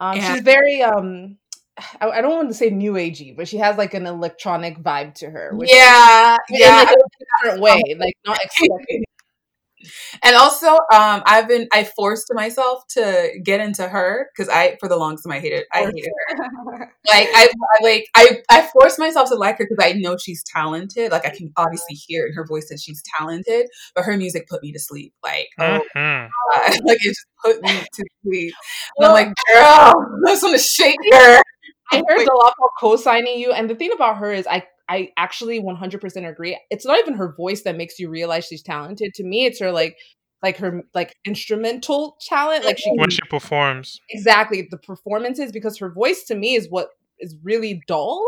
[0.00, 1.36] Um, And- she's very um,
[2.00, 5.14] I, I don't want to say new agey, but she has like an electronic vibe
[5.16, 5.54] to her.
[5.54, 6.76] Which Yeah, in yeah.
[6.76, 6.96] like a
[7.42, 9.04] different way, like not expected.
[10.22, 14.88] And also, um, I've been I forced myself to get into her because I, for
[14.88, 16.92] the longest time, I hated I hated her.
[17.08, 20.42] Like I, I like I I forced myself to like her because I know she's
[20.44, 21.10] talented.
[21.12, 24.62] Like I can obviously hear in her voice that she's talented, but her music put
[24.62, 25.14] me to sleep.
[25.22, 26.28] Like oh Mhm.
[26.52, 28.54] god, like it just put me to sleep.
[28.98, 29.64] And I'm like, girl,
[30.26, 31.42] I just want to shake her.
[31.92, 36.28] I heard Dolapo co-signing you, and the thing about her is, I I actually 100%
[36.28, 36.60] agree.
[36.68, 39.14] It's not even her voice that makes you realize she's talented.
[39.14, 39.96] To me, it's her like
[40.42, 42.64] like her like instrumental talent.
[42.64, 46.88] Like she When she performs, exactly the performances because her voice to me is what
[47.20, 48.26] is really dull.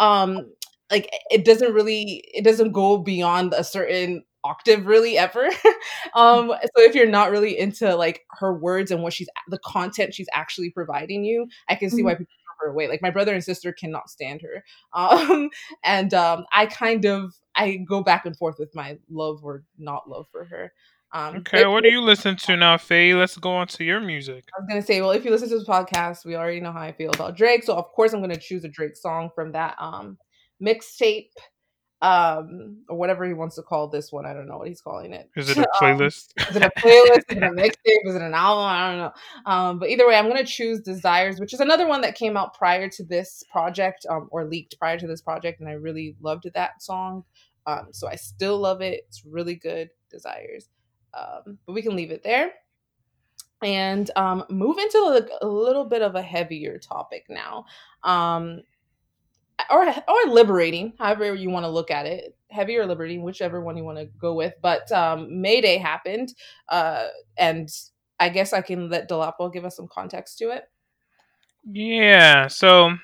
[0.00, 0.50] Um,
[0.90, 5.46] like it doesn't really it doesn't go beyond a certain octave really ever.
[6.14, 10.14] um, so if you're not really into like her words and what she's the content
[10.14, 12.88] she's actually providing you, I can see why people her away.
[12.88, 14.64] Like my brother and sister cannot stand her.
[14.92, 15.50] Um,
[15.84, 20.08] and um, I kind of I go back and forth with my love or not
[20.08, 20.72] love for her.
[21.12, 21.66] Um, okay.
[21.66, 23.14] What do you listen to now, Faye?
[23.14, 24.44] Let's go on to your music.
[24.56, 26.80] I was gonna say, well, if you listen to this podcast, we already know how
[26.80, 27.64] I feel about Drake.
[27.64, 30.18] So of course I'm gonna choose a Drake song from that um
[30.62, 31.30] mixtape,
[32.02, 34.24] um, or whatever he wants to call this one.
[34.26, 35.30] I don't know what he's calling it.
[35.36, 36.32] Is it a Um, playlist?
[36.48, 37.24] is it a playlist?
[37.30, 38.04] is it a mixtape?
[38.04, 38.64] Is it an album?
[38.64, 39.12] I don't know.
[39.52, 42.54] Um, but either way, I'm gonna choose Desires, which is another one that came out
[42.54, 46.48] prior to this project, um, or leaked prior to this project, and I really loved
[46.54, 47.24] that song.
[47.66, 49.04] Um, so I still love it.
[49.08, 49.90] It's really good.
[50.10, 50.68] Desires.
[51.12, 52.52] Um, but we can leave it there
[53.62, 57.66] and um, move into like a little bit of a heavier topic now.
[58.02, 58.62] Um,
[59.70, 63.76] or or liberating, however you want to look at it, heavy or liberating, whichever one
[63.76, 64.54] you want to go with.
[64.62, 66.34] But um, May Day happened,
[66.68, 67.68] uh, and
[68.18, 70.64] I guess I can let Dolapo give us some context to it.
[71.64, 72.96] Yeah, so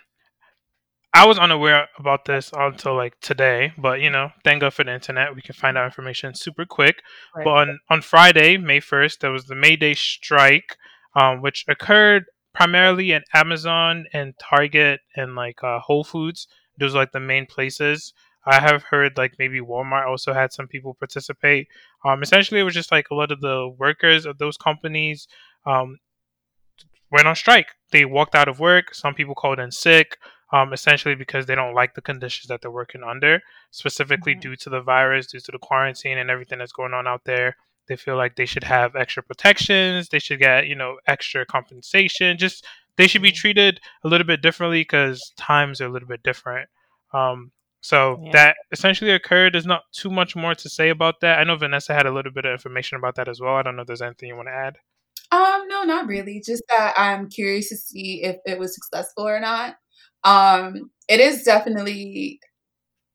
[1.17, 4.93] I was unaware about this until like today, but you know, thank God for the
[4.93, 5.35] internet.
[5.35, 7.03] We can find out information super quick.
[7.35, 7.45] Right.
[7.45, 10.77] But on, on Friday, May 1st, there was the May Day strike,
[11.15, 16.49] um, which occurred primarily at Amazon and Target and like uh, Whole Foods.
[16.79, 18.15] Those are like the main places.
[18.47, 21.69] I have heard like maybe Walmart also had some people participate.
[22.05, 25.29] Um, essentially, it was just like a lot of the workers of those companies
[25.67, 25.99] um,
[27.13, 27.69] went on strike.
[27.93, 28.95] They walked out of work.
[28.95, 30.17] Some people called in sick,
[30.51, 34.41] um, essentially because they don't like the conditions that they're working under, specifically mm-hmm.
[34.41, 37.57] due to the virus, due to the quarantine and everything that's going on out there.
[37.89, 40.09] They feel like they should have extra protections.
[40.09, 42.39] They should get, you know, extra compensation.
[42.39, 43.37] Just they should be mm-hmm.
[43.37, 46.69] treated a little bit differently because times are a little bit different.
[47.13, 48.33] Um, so yeah.
[48.33, 49.55] that essentially occurred.
[49.55, 51.39] There's not too much more to say about that.
[51.39, 53.55] I know Vanessa had a little bit of information about that as well.
[53.55, 54.79] I don't know if there's anything you want to add.
[55.31, 56.43] Um, no, not really.
[56.45, 59.77] Just that I'm curious to see if it was successful or not.
[60.25, 62.41] Um, it is definitely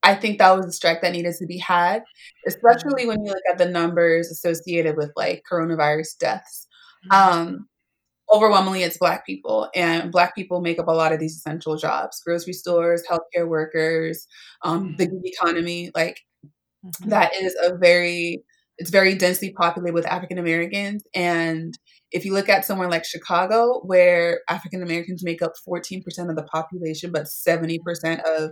[0.03, 2.03] I think that was a strike that needed to be had,
[2.47, 6.67] especially when you look at the numbers associated with like coronavirus deaths.
[7.11, 7.39] Mm-hmm.
[7.39, 7.67] Um,
[8.33, 12.21] overwhelmingly, it's Black people, and Black people make up a lot of these essential jobs:
[12.25, 14.27] grocery stores, healthcare workers,
[14.63, 15.91] um, the gig economy.
[15.93, 16.19] Like
[16.85, 17.09] mm-hmm.
[17.09, 18.43] that is a very
[18.77, 21.77] it's very densely populated with African Americans, and
[22.11, 26.43] if you look at somewhere like Chicago, where African Americans make up 14% of the
[26.43, 27.79] population, but 70%
[28.37, 28.51] of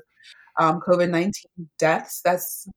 [0.60, 1.34] um, COVID 19
[1.78, 2.22] deaths.
[2.24, 2.68] That's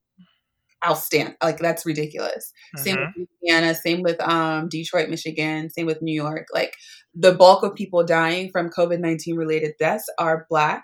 [0.85, 1.35] outstanding.
[1.41, 2.51] Like that's ridiculous.
[2.75, 2.83] Mm-hmm.
[2.83, 3.23] Same with mm-hmm.
[3.41, 6.47] Louisiana, same with um, Detroit, Michigan, same with New York.
[6.53, 6.73] Like
[7.15, 10.83] the bulk of people dying from COVID 19 related deaths are Black.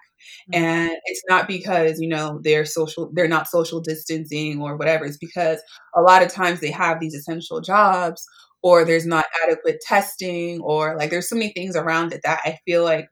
[0.53, 0.63] Mm-hmm.
[0.63, 5.05] And it's not because, you know, they're social, they're not social distancing or whatever.
[5.05, 5.61] It's because
[5.95, 8.25] a lot of times they have these essential jobs
[8.61, 12.57] or there's not adequate testing or like there's so many things around it that I
[12.65, 13.07] feel like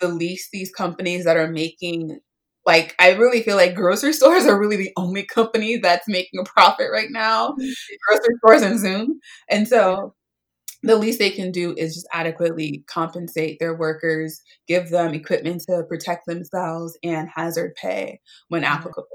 [0.00, 2.18] the least these companies that are making
[2.66, 6.44] like I really feel like grocery stores are really the only company that's making a
[6.44, 7.54] profit right now.
[8.08, 9.20] grocery stores and Zoom.
[9.48, 10.14] And so
[10.82, 15.84] the least they can do is just adequately compensate their workers, give them equipment to
[15.88, 19.06] protect themselves and hazard pay when applicable.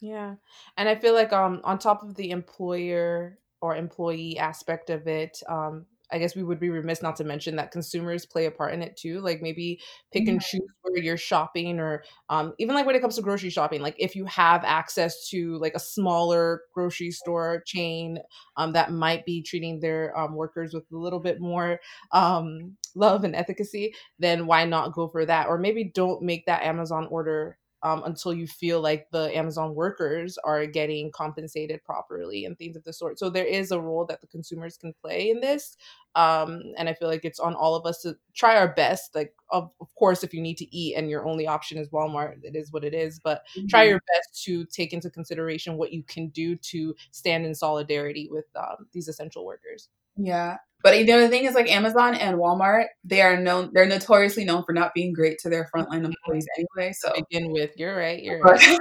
[0.00, 0.34] Yeah.
[0.76, 5.40] And I feel like um on top of the employer or employee aspect of it,
[5.48, 8.74] um, I guess we would be remiss not to mention that consumers play a part
[8.74, 9.20] in it too.
[9.20, 9.80] Like maybe
[10.12, 13.50] pick and choose where you're shopping, or um, even like when it comes to grocery
[13.50, 13.80] shopping.
[13.80, 18.18] Like if you have access to like a smaller grocery store chain
[18.56, 21.80] um, that might be treating their um, workers with a little bit more
[22.12, 25.48] um, love and efficacy, then why not go for that?
[25.48, 30.38] Or maybe don't make that Amazon order um, until you feel like the Amazon workers
[30.44, 33.18] are getting compensated properly and things of the sort.
[33.18, 35.76] So there is a role that the consumers can play in this.
[36.14, 39.14] Um, and I feel like it's on all of us to try our best.
[39.14, 42.44] Like, of, of course, if you need to eat and your only option is Walmart,
[42.44, 43.18] it is what it is.
[43.18, 43.66] But mm-hmm.
[43.66, 48.28] try your best to take into consideration what you can do to stand in solidarity
[48.30, 49.88] with um, these essential workers.
[50.16, 50.58] Yeah.
[50.82, 54.44] But you know the thing is like Amazon and Walmart, they are known they're notoriously
[54.44, 56.06] known for not being great to their frontline mm-hmm.
[56.06, 56.92] employees anyway.
[56.92, 58.20] So to begin with, you're right.
[58.20, 58.60] You're right.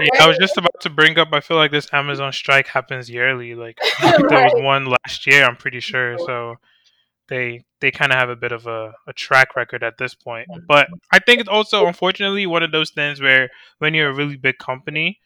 [0.00, 1.28] yeah, I was just about to bring up.
[1.32, 3.56] I feel like this Amazon strike happens yearly.
[3.56, 4.22] Like right.
[4.28, 6.16] there was one last year, I'm pretty sure.
[6.18, 6.54] So
[7.28, 10.46] they they kind of have a bit of a, a track record at this point.
[10.68, 14.36] But I think it's also unfortunately one of those things where when you're a really
[14.36, 15.18] big company,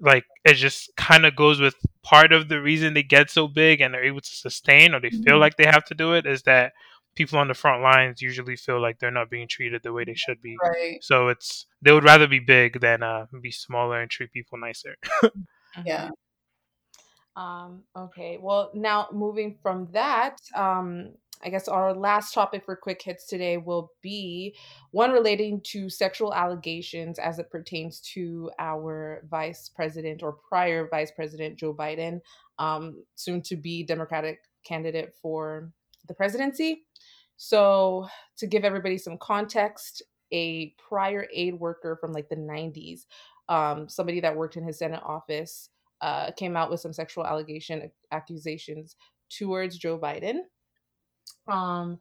[0.00, 3.80] like it just kind of goes with part of the reason they get so big
[3.80, 5.40] and they're able to sustain or they feel mm-hmm.
[5.40, 6.72] like they have to do it is that
[7.14, 10.14] people on the front lines usually feel like they're not being treated the way they
[10.14, 10.56] should be.
[10.62, 10.98] Right.
[11.02, 14.96] So it's they would rather be big than uh, be smaller and treat people nicer.
[15.84, 16.10] yeah.
[17.36, 18.38] Um, okay.
[18.40, 21.10] Well, now moving from that, um,
[21.42, 24.56] I guess our last topic for quick hits today will be
[24.90, 31.10] one relating to sexual allegations as it pertains to our vice president or prior vice
[31.10, 32.20] president Joe Biden,
[32.58, 35.70] um, soon to be Democratic candidate for
[36.06, 36.84] the presidency.
[37.36, 43.02] So, to give everybody some context, a prior aid worker from like the 90s,
[43.48, 45.70] um, somebody that worked in his Senate office,
[46.00, 48.96] uh, came out with some sexual allegation accusations
[49.30, 50.40] towards Joe Biden.
[51.48, 51.98] Um,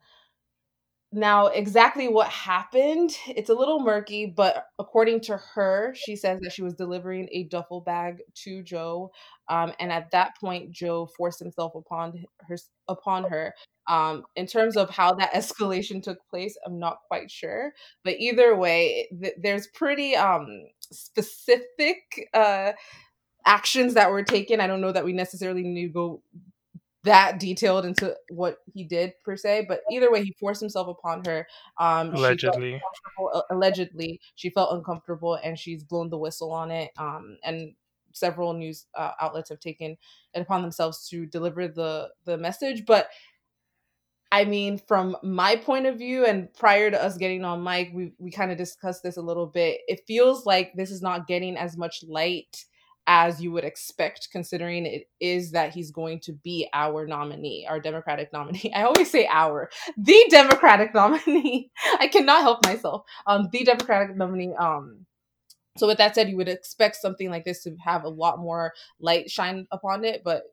[1.13, 6.51] now, exactly what happened, it's a little murky, but according to her, she says that
[6.51, 9.11] she was delivering a duffel bag to Joe,
[9.47, 12.57] um, and at that point, Joe forced himself upon her.
[12.89, 13.53] Upon her.
[13.89, 17.71] Um, in terms of how that escalation took place, I'm not quite sure,
[18.03, 22.73] but either way, th- there's pretty um, specific uh,
[23.45, 24.59] actions that were taken.
[24.59, 26.21] I don't know that we necessarily need to go
[27.07, 31.23] that detailed into what he did per se, but either way, he forced himself upon
[31.25, 31.47] her.
[31.79, 36.91] Um, allegedly, she allegedly, she felt uncomfortable, and she's blown the whistle on it.
[36.97, 37.73] Um, and
[38.13, 39.97] several news uh, outlets have taken
[40.33, 43.09] it upon themselves to deliver the the message, but.
[44.29, 48.11] I mean, from my point of view, and prior to us getting on mic, we
[48.17, 49.79] we kind of discussed this a little bit.
[49.87, 52.65] It feels like this is not getting as much light
[53.07, 57.79] as you would expect, considering it is that he's going to be our nominee, our
[57.79, 58.71] Democratic nominee.
[58.75, 61.71] I always say our, the Democratic nominee.
[61.99, 63.05] I cannot help myself.
[63.25, 64.53] Um, the Democratic nominee.
[64.53, 65.05] Um,
[65.77, 68.73] so with that said, you would expect something like this to have a lot more
[68.99, 70.43] light shine upon it, but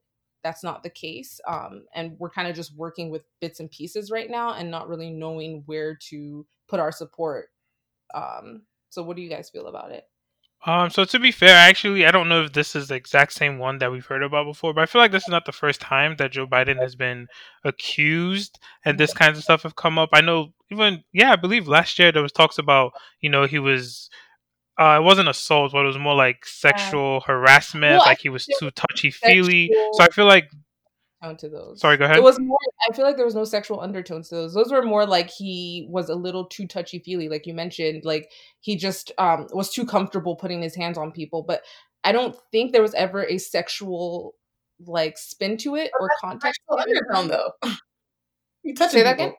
[0.45, 1.40] that's not the case.
[1.49, 4.88] Um, and we're kind of just working with bits and pieces right now and not
[4.88, 7.49] really knowing where to put our support.
[8.14, 10.05] Um, so what do you guys feel about it?
[10.66, 13.59] Um, so to be fair, actually, I don't know if this is the exact same
[13.59, 15.81] one that we've heard about before, but I feel like this is not the first
[15.81, 17.27] time that Joe Biden has been
[17.64, 20.09] accused and this kinds of stuff have come up.
[20.14, 23.59] I know even yeah, I believe last year there was talks about you know he
[23.59, 24.09] was
[24.81, 28.46] uh, it wasn't assault, but it was more like sexual harassment, well, like he was
[28.46, 29.70] too touchy feely.
[29.92, 30.50] So I feel like
[31.33, 31.81] to those.
[31.81, 32.17] Sorry, go ahead.
[32.17, 32.59] It was more.
[32.89, 34.55] I feel like there was no sexual undertones to those.
[34.55, 38.05] Those were more like he was a little too touchy feely, like you mentioned.
[38.05, 41.43] Like he just um was too comfortable putting his hands on people.
[41.43, 41.63] But
[42.05, 44.35] I don't think there was ever a sexual
[44.87, 46.61] like spin to it or context.
[46.69, 47.53] Undertone though.
[48.67, 49.35] You touch Say that again.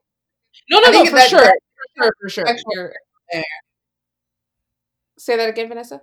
[0.69, 1.39] No, no, no, for, that, sure.
[1.39, 1.60] That,
[2.21, 2.93] for sure, for sure.
[5.17, 6.02] Say that again, Vanessa.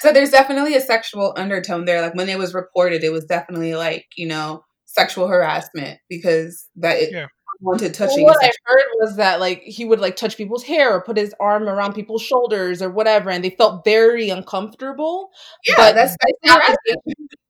[0.00, 2.00] So there's definitely a sexual undertone there.
[2.00, 6.98] Like when it was reported, it was definitely like you know sexual harassment because that
[6.98, 7.26] it yeah.
[7.60, 8.24] wanted touching.
[8.24, 11.16] Well, what I heard was that like he would like touch people's hair or put
[11.16, 15.30] his arm around people's shoulders or whatever, and they felt very uncomfortable.
[15.66, 16.76] Yeah, but that's, that's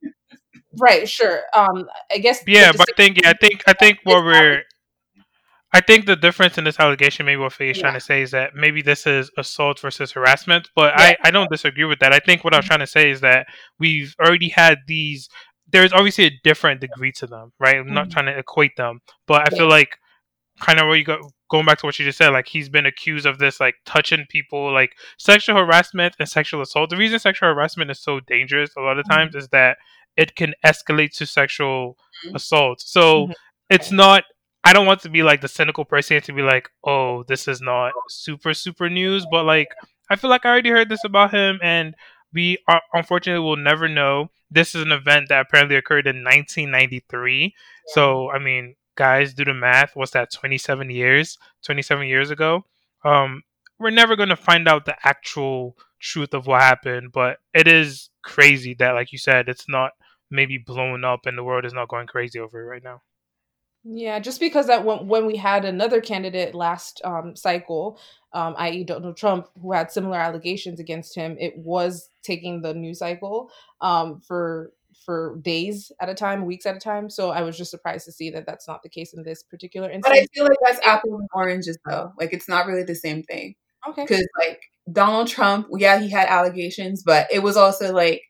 [0.80, 1.08] right.
[1.08, 1.40] Sure.
[1.54, 2.42] Um, I guess.
[2.46, 4.62] Yeah, but I think yeah, I think I think what we're.
[5.72, 7.82] I think the difference in this allegation, maybe what Faye is yeah.
[7.82, 10.68] trying to say, is that maybe this is assault versus harassment.
[10.74, 11.14] But yeah.
[11.22, 12.12] I, I don't disagree with that.
[12.12, 12.70] I think what I was mm-hmm.
[12.70, 13.46] trying to say is that
[13.78, 15.28] we've already had these
[15.72, 17.76] there's obviously a different degree to them, right?
[17.76, 18.12] I'm not mm-hmm.
[18.12, 19.58] trying to equate them, but I yeah.
[19.58, 19.96] feel like
[20.60, 21.18] kind of where you go
[21.50, 24.24] going back to what you just said, like he's been accused of this like touching
[24.28, 26.90] people, like sexual harassment and sexual assault.
[26.90, 29.14] The reason sexual harassment is so dangerous a lot of mm-hmm.
[29.14, 29.38] times mm-hmm.
[29.38, 29.78] is that
[30.16, 32.36] it can escalate to sexual mm-hmm.
[32.36, 32.80] assault.
[32.80, 33.32] So mm-hmm.
[33.68, 34.24] it's not
[34.62, 37.60] I don't want to be like the cynical person to be like, oh, this is
[37.62, 39.68] not super, super news, but like
[40.10, 41.94] I feel like I already heard this about him and
[42.32, 44.30] we are, unfortunately will never know.
[44.50, 47.42] This is an event that apparently occurred in 1993.
[47.42, 47.50] Yeah.
[47.94, 49.94] So, I mean, guys, do the math.
[49.94, 50.32] What's that?
[50.32, 51.38] 27 years?
[51.64, 52.64] 27 years ago.
[53.04, 53.42] Um,
[53.78, 58.10] we're never going to find out the actual truth of what happened, but it is
[58.22, 59.92] crazy that, like you said, it's not
[60.30, 63.02] maybe blown up and the world is not going crazy over it right now.
[63.82, 67.98] Yeah, just because that when, when we had another candidate last um, cycle,
[68.34, 72.98] um, i.e., Donald Trump, who had similar allegations against him, it was taking the news
[72.98, 74.72] cycle um, for
[75.04, 77.08] for days at a time, weeks at a time.
[77.08, 79.90] So I was just surprised to see that that's not the case in this particular
[79.90, 80.18] instance.
[80.18, 82.12] But I feel like that's apples and oranges, though.
[82.18, 83.54] Like it's not really the same thing.
[83.88, 84.02] Okay.
[84.02, 84.60] Because like
[84.92, 88.22] Donald Trump, yeah, he had allegations, but it was also like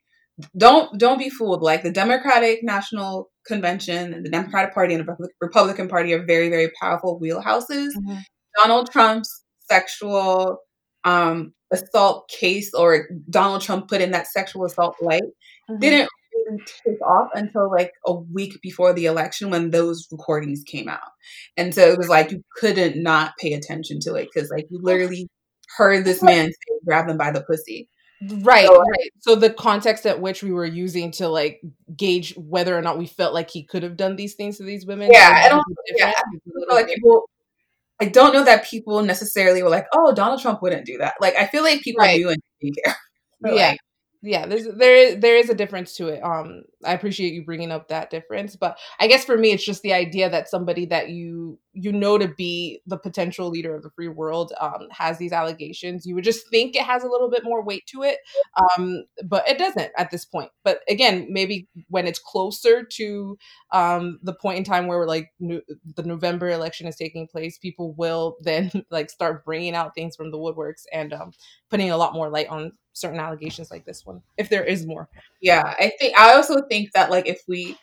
[0.57, 1.61] don't don't be fooled.
[1.61, 6.49] Like the Democratic National Convention and the Democratic Party and the Republican Party are very
[6.49, 7.89] very powerful wheelhouses.
[7.97, 8.17] Mm-hmm.
[8.61, 10.57] Donald Trump's sexual
[11.03, 15.79] um, assault case or Donald Trump put in that sexual assault light mm-hmm.
[15.79, 20.89] didn't really take off until like a week before the election when those recordings came
[20.89, 20.99] out.
[21.57, 24.79] And so it was like you couldn't not pay attention to it because like you
[24.81, 25.29] literally
[25.77, 27.87] heard this man say, grab them by the pussy.
[28.29, 29.11] Right, so, right.
[29.19, 31.59] So the context at which we were using to like
[31.97, 34.85] gauge whether or not we felt like he could have done these things to these
[34.85, 35.09] women.
[35.11, 35.63] Yeah, I don't.
[35.95, 36.11] Yeah,
[36.69, 37.27] I like people.
[38.01, 41.35] I don't know that people necessarily were like, "Oh, Donald Trump wouldn't do that." Like,
[41.35, 42.17] I feel like people right.
[42.17, 42.95] do and didn't care.
[43.45, 43.79] yeah, like,
[44.23, 44.45] yeah.
[44.47, 46.21] There's there is there is a difference to it.
[46.23, 49.83] Um, I appreciate you bringing up that difference, but I guess for me, it's just
[49.83, 53.89] the idea that somebody that you you know to be the potential leader of the
[53.91, 57.43] free world um, has these allegations you would just think it has a little bit
[57.43, 58.17] more weight to it
[58.77, 60.51] um, but it doesn't at this point.
[60.63, 63.37] But again maybe when it's closer to
[63.71, 65.61] um, the point in time where like no-
[65.95, 70.31] the november election is taking place people will then like start bringing out things from
[70.31, 71.31] the woodworks and um,
[71.69, 75.07] putting a lot more light on certain allegations like this one if there is more.
[75.41, 77.77] Yeah i think i also think that like if we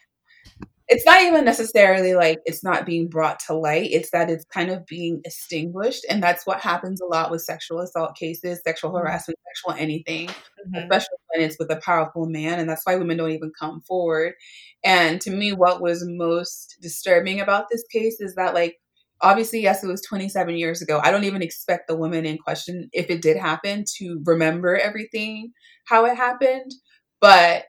[0.88, 4.70] it's not even necessarily like it's not being brought to light it's that it's kind
[4.70, 9.06] of being extinguished and that's what happens a lot with sexual assault cases sexual Mm-hmm.
[9.06, 10.28] harassment sexual anything
[10.74, 14.34] especially when it's with a powerful man and that's why women don't even come forward.
[14.84, 18.76] And to me what was most disturbing about this case is that like
[19.20, 21.00] obviously yes it was 27 years ago.
[21.02, 25.52] I don't even expect the woman in question if it did happen to remember everything
[25.84, 26.72] how it happened
[27.20, 27.64] but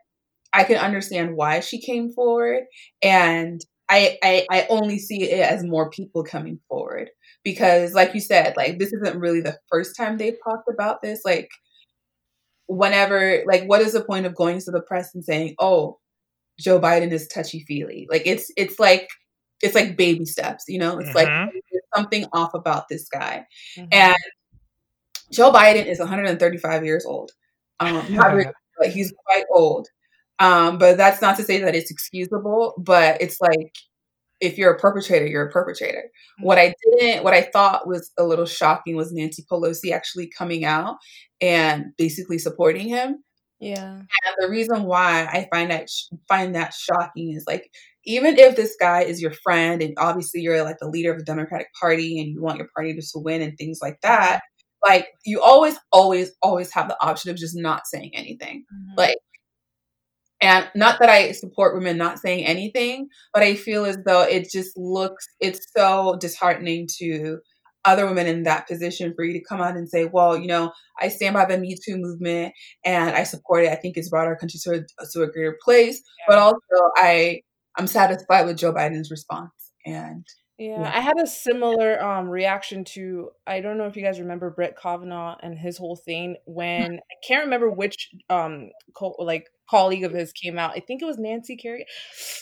[0.53, 2.63] i can understand why she came forward
[3.01, 7.09] and I, I i only see it as more people coming forward
[7.43, 11.21] because like you said like this isn't really the first time they've talked about this
[11.25, 11.49] like
[12.67, 15.97] whenever like what is the point of going to the press and saying oh
[16.59, 19.07] joe biden is touchy feely like it's it's like
[19.61, 20.99] it's like baby steps you know?
[20.99, 21.51] It's like Mhm.
[21.71, 23.45] there's something off about this guy.
[23.77, 23.87] Mhm.
[23.91, 24.15] and
[25.31, 27.31] joe biden is 135 years old.
[27.79, 28.05] Um
[28.37, 29.87] really, but he's quite old
[30.39, 33.73] um but that's not to say that it's excusable but it's like
[34.39, 36.03] if you're a perpetrator you're a perpetrator.
[36.41, 40.63] What i didn't what i thought was a little shocking was nancy pelosi actually coming
[40.63, 40.97] out
[41.41, 43.23] and basically supporting him.
[43.59, 43.95] Yeah.
[43.97, 47.69] And the reason why I find that sh- find that shocking is like
[48.05, 51.25] even if this guy is your friend and obviously you're like the leader of the
[51.25, 54.41] Democratic Party and you want your party to to win and things like that,
[54.87, 58.63] like you always, always, always have the option of just not saying anything.
[58.95, 59.17] Like,
[60.41, 64.49] and not that I support women not saying anything, but I feel as though it
[64.51, 67.39] just looks it's so disheartening to
[67.85, 70.71] other women in that position for you to come out and say, well, you know,
[70.99, 73.71] I stand by the Me Too movement and I support it.
[73.71, 76.01] I think it's brought our country to a, to a greater place.
[76.27, 76.57] But also,
[76.95, 77.41] I
[77.77, 79.51] I'm satisfied with Joe Biden's response.
[79.85, 80.25] And
[80.59, 80.91] Yeah, Yeah.
[80.93, 84.77] I had a similar um reaction to I don't know if you guys remember Brett
[84.77, 90.11] Kavanaugh and his whole thing when I can't remember which um co- like colleague of
[90.11, 90.71] his came out.
[90.75, 91.85] I think it was Nancy Kerrigan.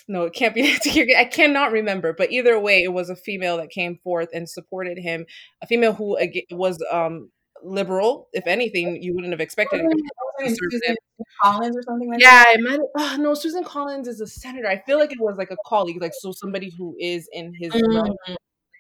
[0.09, 1.17] No, it can't be Nancy Kerrigan.
[1.17, 4.97] I cannot remember, but either way, it was a female that came forth and supported
[4.97, 5.25] him.
[5.61, 6.17] A female who
[6.51, 7.29] was um
[7.63, 8.29] liberal.
[8.33, 9.81] If anything, you wouldn't have expected.
[9.83, 10.59] it.
[10.71, 10.95] Susan
[11.41, 12.55] Collins or something like Yeah, that.
[12.57, 12.79] it might.
[12.97, 14.67] Oh, no, Susan Collins is a senator.
[14.67, 17.73] I feel like it was like a colleague, like so somebody who is in his
[17.93, 18.35] realm Mm.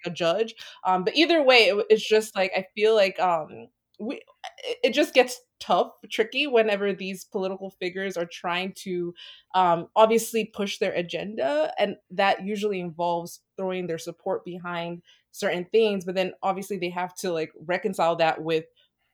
[0.05, 0.55] a judge.
[0.85, 3.67] Um, but either way, it, it's just like I feel like um,
[3.99, 4.17] we
[4.63, 9.13] it, it just gets tough, tricky whenever these political figures are trying to
[9.55, 15.01] um, obviously push their agenda, and that usually involves throwing their support behind
[15.39, 16.05] certain things.
[16.05, 18.65] But then obviously they have to like reconcile that with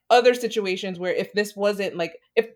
[0.10, 2.48] other situations where if this wasn't like if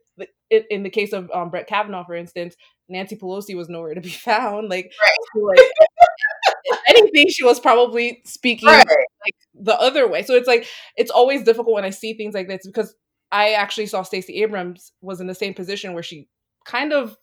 [0.50, 2.56] in, the case of um, Brett Kavanaugh, for instance,
[2.90, 4.70] Nancy Pelosi was nowhere to be found.
[4.70, 4.92] Like,
[5.36, 5.60] so, like
[6.88, 8.88] anything, she was probably speaking Right.
[8.88, 10.24] like the other way.
[10.24, 12.96] So it's like it's always difficult when I see things like this because
[13.32, 16.30] I actually saw Stacey Abrams was in the same position where she
[16.66, 17.18] kind of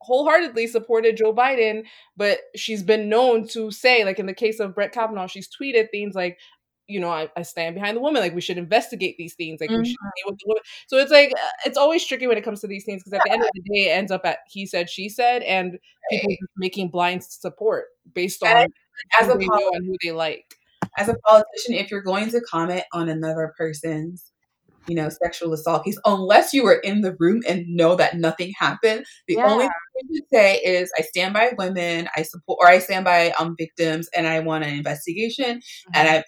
[0.00, 1.84] wholeheartedly supported Joe Biden,
[2.16, 5.90] but she's been known to say, like in the case of Brett Kavanaugh, she's tweeted
[5.90, 6.38] things like,
[6.88, 8.20] you know, I, I stand behind the woman.
[8.20, 9.60] Like we should investigate these things.
[9.60, 10.62] Like we should see what the woman.
[10.88, 13.22] So it's like uh, it's always tricky when it comes to these things because at
[13.24, 15.78] the end of the day, it ends up at he said, she said, and
[16.10, 18.66] people just making blind support based on
[19.20, 20.44] as a poli- know and who they like.
[20.98, 24.29] as a politician, if you're going to comment on another person's,
[24.90, 28.52] you know, sexual assault case, unless you were in the room and know that nothing
[28.58, 29.46] happened, the Yeah.
[29.50, 32.08] only thing you say is, "I stand by women.
[32.16, 35.62] I support, or I stand by um victims, and I want an investigation."
[35.94, 36.24] And I,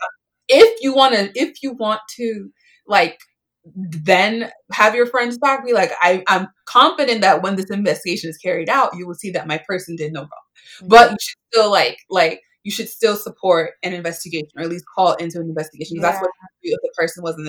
[0.48, 2.50] if you want to, if you want to,
[2.86, 3.18] like,
[3.64, 8.36] then have your friends back Be like, I, I'm confident that when this investigation is
[8.38, 10.30] carried out, you will see that my person did no wrong
[10.88, 14.84] but you should still like like you should still support an investigation or at least
[14.96, 16.30] call into an investigation 'cause that's what
[16.62, 17.48] you do if the person wasn't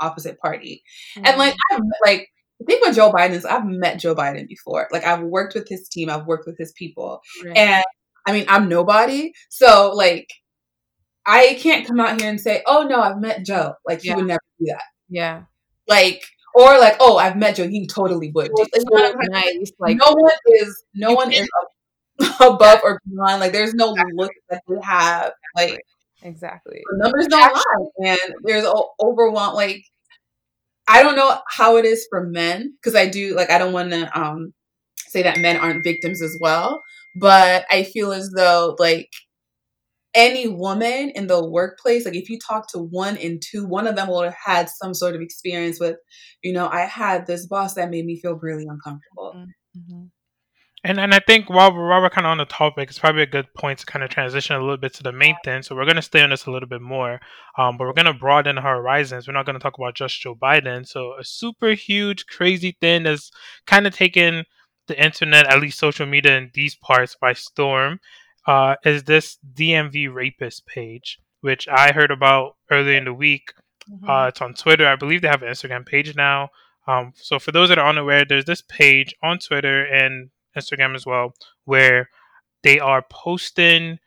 [0.00, 0.82] opposite party.
[1.16, 1.76] And like mm-hmm.
[1.76, 2.28] I've, like
[2.60, 4.88] the thing with Joe Biden is I've met Joe Biden before.
[4.92, 7.20] Like I've worked with his team I've worked with his people.
[7.44, 7.56] Right.
[7.56, 7.84] and
[8.26, 10.28] I mean I'm nobody so like
[11.26, 13.74] I can't come out here and say oh no I've met Joe.
[13.86, 14.82] Like he would never do that.
[15.08, 15.42] Yeah,
[15.88, 17.68] like or like oh I've met Joe.
[17.68, 18.46] He totally would.
[18.46, 19.72] It was Like, so you know what I'm nice.
[19.78, 21.48] Like no one is no one is
[22.40, 23.40] above or beyond.
[23.40, 25.32] Like there's no look that they have.
[25.56, 25.80] Like
[26.24, 26.82] exactly.
[26.90, 28.66] the numbers don't lie, and there's
[29.00, 29.54] overwhelm.
[29.54, 29.84] Like
[30.88, 33.90] I don't know how it is for men because I do like I don't want
[33.90, 34.52] to um
[34.96, 36.82] say that men aren't victims as well,
[37.16, 39.10] but I feel as though like
[40.14, 43.96] any woman in the workplace, like if you talk to one and two, one of
[43.96, 45.96] them will have had some sort of experience with,
[46.42, 49.34] you know, I had this boss that made me feel really uncomfortable.
[49.76, 50.04] Mm-hmm.
[50.86, 53.22] And and I think while we're, while we're kind of on the topic, it's probably
[53.22, 55.62] a good point to kind of transition a little bit to the main thing.
[55.62, 57.20] So we're going to stay on this a little bit more,
[57.56, 59.26] um, but we're going to broaden our horizons.
[59.26, 60.86] We're not going to talk about just Joe Biden.
[60.86, 63.30] So a super huge, crazy thing that's
[63.66, 64.44] kind of taken
[64.86, 67.98] the internet, at least social media in these parts, by storm,
[68.46, 73.54] uh, is this DMV rapist page, which I heard about earlier in the week.
[73.90, 74.10] Mm-hmm.
[74.10, 74.86] Uh, it's on Twitter.
[74.86, 76.50] I believe they have an Instagram page now.
[76.86, 81.06] Um, so for those that are unaware, there's this page on Twitter and Instagram as
[81.06, 81.34] well,
[81.64, 82.08] where
[82.62, 83.98] they are posting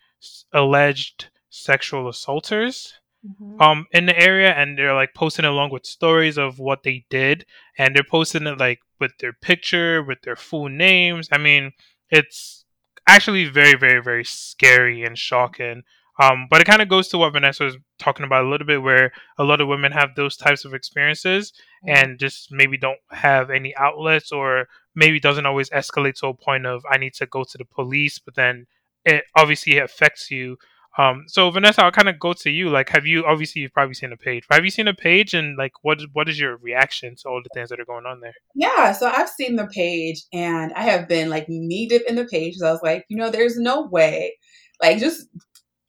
[0.53, 2.93] alleged sexual assaulters
[3.25, 3.61] mm-hmm.
[3.61, 7.45] um in the area and they're like posting along with stories of what they did
[7.77, 11.71] and they're posting it like with their picture with their full names i mean
[12.09, 12.65] it's
[13.07, 15.83] actually very very very scary and shocking
[16.19, 18.81] um, but it kind of goes to what Vanessa was talking about a little bit,
[18.81, 21.53] where a lot of women have those types of experiences
[21.85, 26.65] and just maybe don't have any outlets or maybe doesn't always escalate to a point
[26.65, 28.65] of I need to go to the police, but then
[29.05, 30.57] it obviously affects you.
[30.97, 32.69] Um, so Vanessa, I'll kind of go to you.
[32.69, 34.45] Like, have you obviously you've probably seen a page?
[34.49, 37.49] Have you seen a page, and like, what what is your reaction to all the
[37.53, 38.33] things that are going on there?
[38.55, 42.25] Yeah, so I've seen the page, and I have been like knee deep in the
[42.25, 42.55] page.
[42.55, 44.37] So I was like, you know, there's no way,
[44.81, 45.27] like, just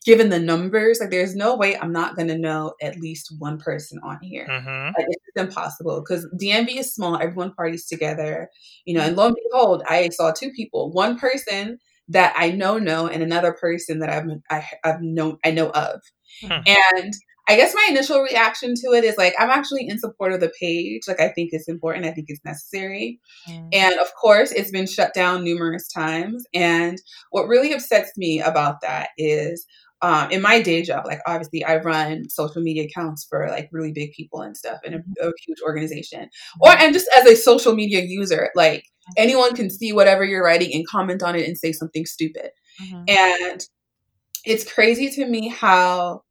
[0.05, 4.01] given the numbers, like there's no way I'm not gonna know at least one person
[4.03, 4.47] on here.
[4.49, 4.87] Mm-hmm.
[4.97, 7.17] Like it's impossible because DMV is small.
[7.17, 8.51] Everyone parties together,
[8.85, 9.03] you know.
[9.03, 10.93] And lo and behold, I saw two people.
[10.93, 11.79] One person
[12.09, 16.01] that I know know, and another person that I've I, have known I know of.
[16.43, 16.53] Hmm.
[16.67, 17.15] And
[17.49, 20.53] I guess my initial reaction to it is like I'm actually in support of the
[20.61, 21.03] page.
[21.09, 22.05] Like I think it's important.
[22.05, 23.19] I think it's necessary.
[23.49, 23.69] Mm.
[23.73, 26.45] And of course, it's been shut down numerous times.
[26.53, 26.99] And
[27.31, 29.67] what really upsets me about that is
[30.03, 33.93] um, in my day job, like obviously I run social media accounts for like really
[33.93, 35.29] big people and stuff in a, mm-hmm.
[35.29, 36.29] a, huge organization.
[36.61, 38.85] Or and just as a social media user, like
[39.17, 42.51] anyone can see whatever you're writing and comment on it and say something stupid.
[42.81, 43.05] Mm-hmm.
[43.09, 43.65] And
[44.45, 46.23] it's crazy to me how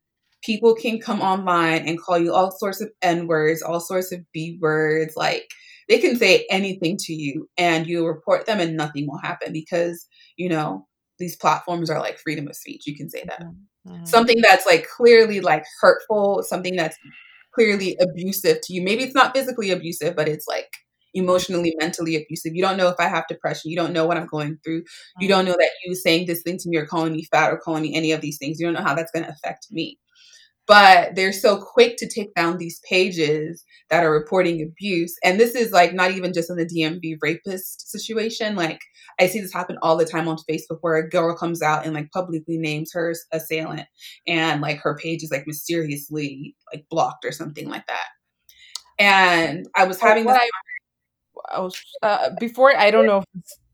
[0.44, 4.22] people can come online and call you all sorts of N words, all sorts of
[4.34, 5.48] B words, like
[5.90, 10.08] they can say anything to you and you report them and nothing will happen because,
[10.36, 10.86] you know,
[11.20, 12.86] these platforms are like freedom of speech.
[12.86, 13.42] You can say that.
[13.42, 13.92] Mm-hmm.
[13.92, 14.06] mm-hmm.
[14.06, 16.98] Something that's like clearly like hurtful, something that's
[17.54, 18.82] clearly abusive to you.
[18.84, 20.70] Maybe it's not physically abusive, but it's like
[21.14, 22.54] emotionally, mentally abusive.
[22.54, 23.72] You don't know if I have depression.
[23.72, 24.82] You don't know what I'm going through.
[24.82, 25.24] Mm-hmm.
[25.24, 27.58] You don't know that you saying this thing to me or calling me fat or
[27.58, 28.60] calling me any of these things.
[28.60, 29.98] You don't know how that's going to affect me
[30.68, 35.16] but they're so quick to take down these pages that are reporting abuse.
[35.24, 38.56] And this is like not even just in the DMV rapist situation.
[38.56, 38.82] Like
[39.20, 41.94] I see this happen all the time on Facebook where a girl comes out and
[41.94, 43.88] like publicly names her assailant
[44.28, 48.08] and like her page is like mysteriously like blocked or something like that.
[49.00, 50.36] And I was having this.
[50.36, 50.50] I,
[51.50, 53.26] I was uh, before I don't know if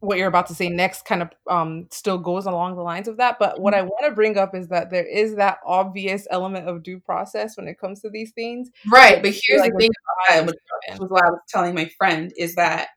[0.04, 3.16] what you're about to say next kind of um, still goes along the lines of
[3.18, 3.38] that.
[3.40, 3.88] But what I mm-hmm.
[3.88, 7.70] want to bring up is that there is that obvious element of due process when
[7.70, 8.70] it comes to these things.
[8.92, 9.24] Right.
[9.24, 9.92] But here's like the thing
[10.28, 12.90] about which was what I was telling my friend, is that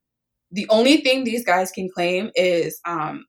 [0.51, 3.25] the only thing these guys can claim is um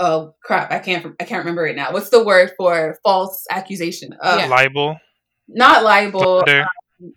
[0.00, 1.92] oh crap, I can't I can't remember it now.
[1.92, 4.16] What's the word for false accusation?
[4.20, 4.98] Uh, libel.
[5.46, 6.42] Not libel.
[6.48, 7.14] Um,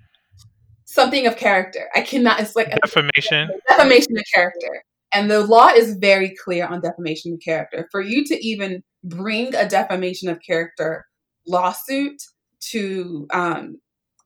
[0.85, 1.89] something of character.
[1.95, 2.39] I cannot.
[2.39, 3.49] It's like defamation.
[3.69, 4.83] Defamation of character.
[5.13, 7.87] And the law is very clear on defamation of character.
[7.91, 11.05] For you to even bring a defamation of character
[11.47, 12.21] lawsuit
[12.71, 13.77] to um,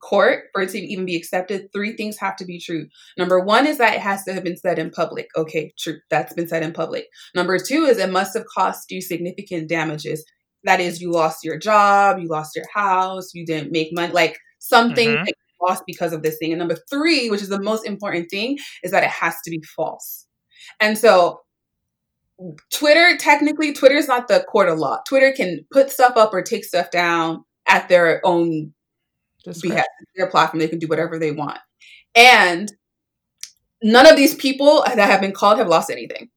[0.02, 2.88] court for it to even be accepted, three things have to be true.
[3.18, 5.28] Number one is that it has to have been said in public.
[5.36, 5.98] Okay, true.
[6.10, 7.08] That's been said in public.
[7.34, 10.24] Number two is it must have cost you significant damages.
[10.64, 14.38] That is, you lost your job, you lost your house, you didn't make money, like
[14.60, 15.30] something mm-hmm.
[15.62, 16.52] lost because of this thing.
[16.52, 19.62] And number three, which is the most important thing, is that it has to be
[19.76, 20.25] false.
[20.80, 21.42] And so
[22.72, 25.00] Twitter, technically, Twitter is not the court of law.
[25.08, 28.74] Twitter can put stuff up or take stuff down at their own
[29.62, 29.90] behest.
[30.16, 31.60] Their platform, they can do whatever they want.
[32.14, 32.72] And
[33.82, 36.30] none of these people that have been called have lost anything.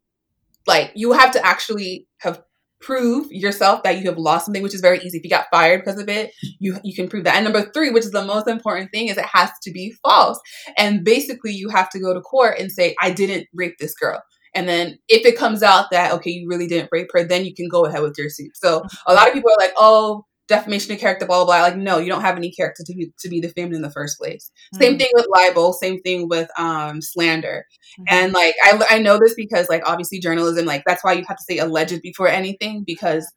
[0.67, 2.43] Like you have to actually have
[2.81, 5.19] prove yourself that you have lost something, which is very easy.
[5.19, 7.37] If you got fired because of it, you you can prove that.
[7.37, 10.41] And number three, which is the most important thing, is it has to be false.
[10.77, 14.23] And basically, you have to go to court and say, "I didn't rape this girl."
[14.55, 17.55] And then if it comes out that okay, you really didn't rape her, then you
[17.55, 18.57] can go ahead with your suit.
[18.57, 21.63] So a lot of people are like, "Oh." Defamation of character, blah, blah, blah.
[21.63, 24.19] Like, no, you don't have any character to be, to be defamed in the first
[24.19, 24.51] place.
[24.75, 24.83] Mm-hmm.
[24.83, 27.67] Same thing with libel, same thing with um, slander.
[28.01, 28.05] Mm-hmm.
[28.09, 31.37] And like, I, I know this because like, obviously journalism, like that's why you have
[31.37, 33.31] to say alleged before anything because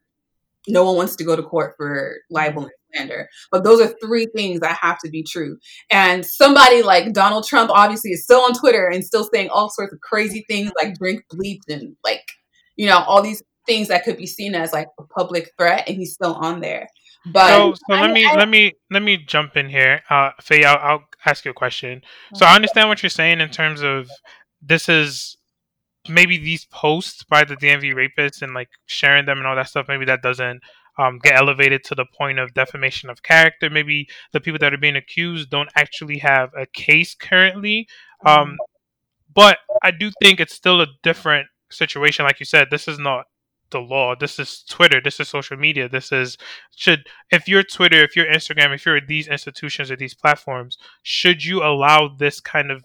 [0.67, 3.27] no one wants to go to court for libel and slander.
[3.51, 5.57] But those are three things that have to be true.
[5.89, 9.93] And somebody like Donald Trump obviously is still on Twitter and still saying all sorts
[9.93, 12.23] of crazy things like drink bleach and like,
[12.75, 15.97] you know, all these things that could be seen as like a public threat and
[15.97, 16.87] he's still on there.
[17.25, 20.01] But so, so let me I, let me let me jump in here.
[20.09, 22.01] Uh Faye, I'll, I'll ask you a question.
[22.33, 24.09] So I understand what you're saying in terms of
[24.61, 25.37] this is
[26.09, 29.87] maybe these posts by the DMV rapists and like sharing them and all that stuff,
[29.87, 30.61] maybe that doesn't
[30.97, 33.69] um, get elevated to the point of defamation of character.
[33.69, 37.87] Maybe the people that are being accused don't actually have a case currently.
[38.25, 38.55] Um, mm-hmm.
[39.33, 42.25] but I do think it's still a different situation.
[42.25, 43.25] Like you said, this is not
[43.71, 44.15] the law.
[44.15, 45.01] This is Twitter.
[45.03, 45.89] This is social media.
[45.89, 46.37] This is
[46.75, 51.43] should if you're Twitter, if you're Instagram, if you're these institutions or these platforms, should
[51.43, 52.83] you allow this kind of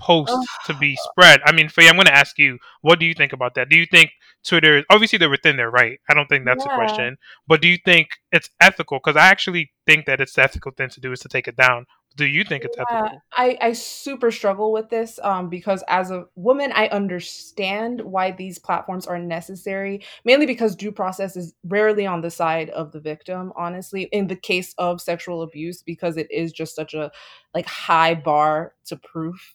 [0.00, 0.44] post oh.
[0.66, 1.40] to be spread.
[1.44, 3.68] I mean, Faye, I'm going to ask you, what do you think about that?
[3.68, 4.12] Do you think
[4.44, 5.98] Twitter, obviously they're within their right.
[6.08, 6.72] I don't think that's yeah.
[6.72, 7.18] a question.
[7.46, 8.98] But do you think it's ethical?
[8.98, 11.56] Because I actually think that it's the ethical thing to do is to take it
[11.56, 11.86] down.
[12.18, 13.22] Do you think it's ethical?
[13.32, 18.58] I, I super struggle with this um, because as a woman, I understand why these
[18.58, 23.52] platforms are necessary, mainly because due process is rarely on the side of the victim,
[23.56, 27.12] honestly, in the case of sexual abuse, because it is just such a
[27.54, 29.54] like high bar to proof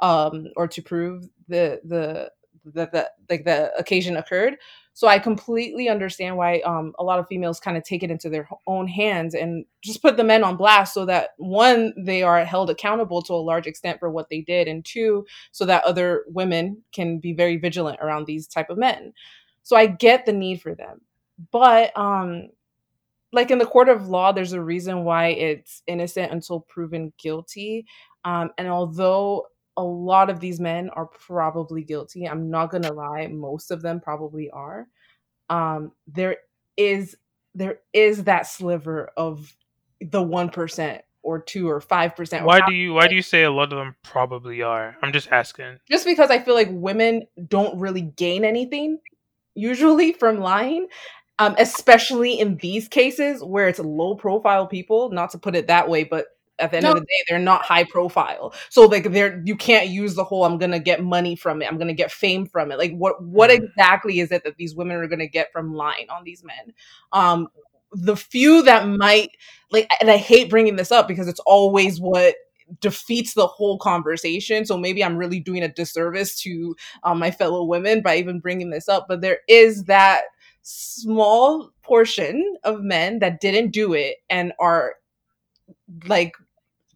[0.00, 2.32] um, or to prove the the
[2.72, 4.56] that the like the occasion occurred.
[4.98, 8.28] So I completely understand why um, a lot of females kind of take it into
[8.28, 12.44] their own hands and just put the men on blast, so that one they are
[12.44, 16.24] held accountable to a large extent for what they did, and two, so that other
[16.26, 19.12] women can be very vigilant around these type of men.
[19.62, 21.00] So I get the need for them,
[21.52, 22.48] but um,
[23.32, 27.86] like in the court of law, there's a reason why it's innocent until proven guilty.
[28.24, 29.46] Um, and although
[29.78, 32.28] a lot of these men are probably guilty.
[32.28, 34.88] I'm not gonna lie, most of them probably are.
[35.48, 36.38] Um, there
[36.76, 37.16] is
[37.54, 39.54] there is that sliver of
[40.00, 42.44] the one percent or two or five percent.
[42.44, 44.96] Why do you why do you say a lot of them probably are?
[45.00, 45.78] I'm just asking.
[45.88, 48.98] Just because I feel like women don't really gain anything
[49.54, 50.88] usually from lying.
[51.40, 55.88] Um, especially in these cases where it's low profile people, not to put it that
[55.88, 56.26] way, but
[56.58, 56.92] at the end no.
[56.92, 58.54] of the day they're not high profile.
[58.68, 61.68] So like they're you can't use the whole i'm gonna get money from it.
[61.70, 62.78] I'm gonna get fame from it.
[62.78, 63.64] Like what what mm-hmm.
[63.64, 66.72] exactly is it that these women are gonna get from lying on these men?
[67.12, 67.48] Um
[67.92, 69.30] the few that might
[69.70, 72.34] like and i hate bringing this up because it's always what
[72.80, 74.66] defeats the whole conversation.
[74.66, 78.70] So maybe i'm really doing a disservice to um, my fellow women by even bringing
[78.70, 80.24] this up but there is that
[80.62, 84.96] small portion of men that didn't do it and are
[86.06, 86.34] like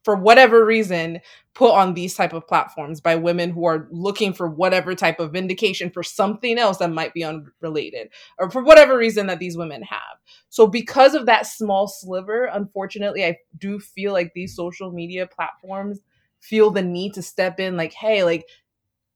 [0.05, 1.21] for whatever reason
[1.55, 5.33] put on these type of platforms by women who are looking for whatever type of
[5.33, 9.83] vindication for something else that might be unrelated or for whatever reason that these women
[9.83, 10.19] have.
[10.49, 16.01] So because of that small sliver unfortunately i do feel like these social media platforms
[16.41, 18.45] feel the need to step in like hey like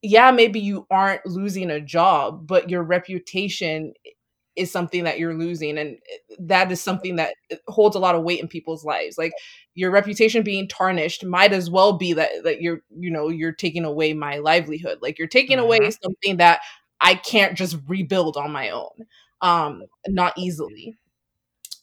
[0.02, 3.92] yeah maybe you aren't losing a job but your reputation
[4.56, 8.14] is something that you're losing and eh, that is something that eh, holds a lot
[8.14, 9.18] of weight in people's lives.
[9.18, 9.32] Like
[9.76, 13.84] your reputation being tarnished might as well be that that you're you know you're taking
[13.84, 15.90] away my livelihood like you're taking away mm-hmm.
[16.02, 16.60] something that
[17.00, 19.06] i can't just rebuild on my own
[19.42, 20.96] um not easily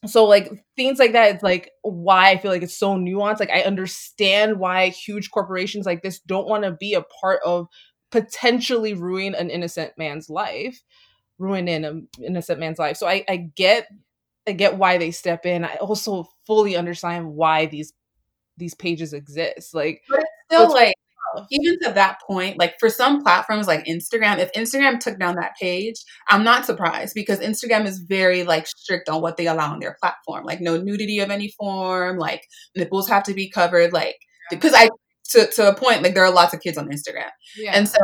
[0.05, 3.51] so like things like that it's like why i feel like it's so nuanced like
[3.51, 7.67] i understand why huge corporations like this don't want to be a part of
[8.11, 10.83] potentially ruin an innocent man's life
[11.39, 12.97] ruining an innocent man's life.
[12.97, 13.87] So I, I get
[14.47, 15.63] I get why they step in.
[15.63, 17.93] I also fully understand why these
[18.57, 19.73] these pages exist.
[19.73, 20.93] Like But it's still like
[21.51, 25.55] even to that point, like for some platforms like Instagram, if Instagram took down that
[25.59, 25.95] page,
[26.29, 29.97] I'm not surprised because Instagram is very like strict on what they allow on their
[29.99, 30.45] platform.
[30.45, 34.17] Like no nudity of any form, like nipples have to be covered, like
[34.49, 34.89] because I
[35.29, 37.29] to, to a point, like there are lots of kids on Instagram.
[37.57, 37.71] Yeah.
[37.73, 37.97] And so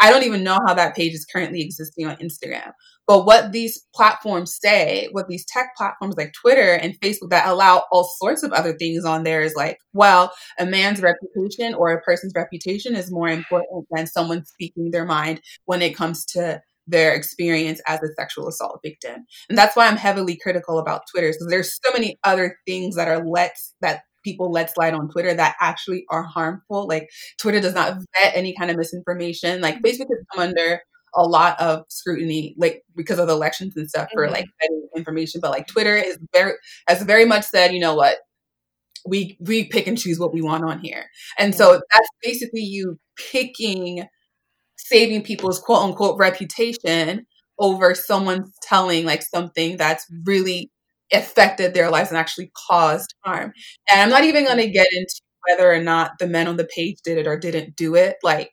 [0.00, 2.72] I don't even know how that page is currently existing on Instagram.
[3.06, 7.84] But what these platforms say, what these tech platforms like Twitter and Facebook that allow
[7.90, 12.02] all sorts of other things on there is like, well, a man's reputation or a
[12.02, 17.14] person's reputation is more important than someone speaking their mind when it comes to their
[17.14, 19.26] experience as a sexual assault victim.
[19.48, 23.08] And that's why I'm heavily critical about Twitter because there's so many other things that
[23.08, 26.86] are let that people let slide on Twitter that actually are harmful.
[26.86, 29.60] Like Twitter does not vet any kind of misinformation.
[29.60, 30.82] Like Facebook has come under
[31.14, 34.34] a lot of scrutiny, like because of the elections and stuff for mm-hmm.
[34.34, 34.46] like
[34.96, 35.40] information.
[35.40, 36.52] But like Twitter is very
[36.86, 38.18] has very much said, you know what,
[39.06, 41.06] we we pick and choose what we want on here.
[41.38, 42.98] And so that's basically you
[43.30, 44.06] picking
[44.76, 47.26] saving people's quote unquote reputation
[47.58, 50.70] over someone's telling like something that's really
[51.12, 53.52] affected their lives and actually caused harm.
[53.90, 56.68] And I'm not even going to get into whether or not the men on the
[56.74, 58.16] page did it or didn't do it.
[58.22, 58.52] Like,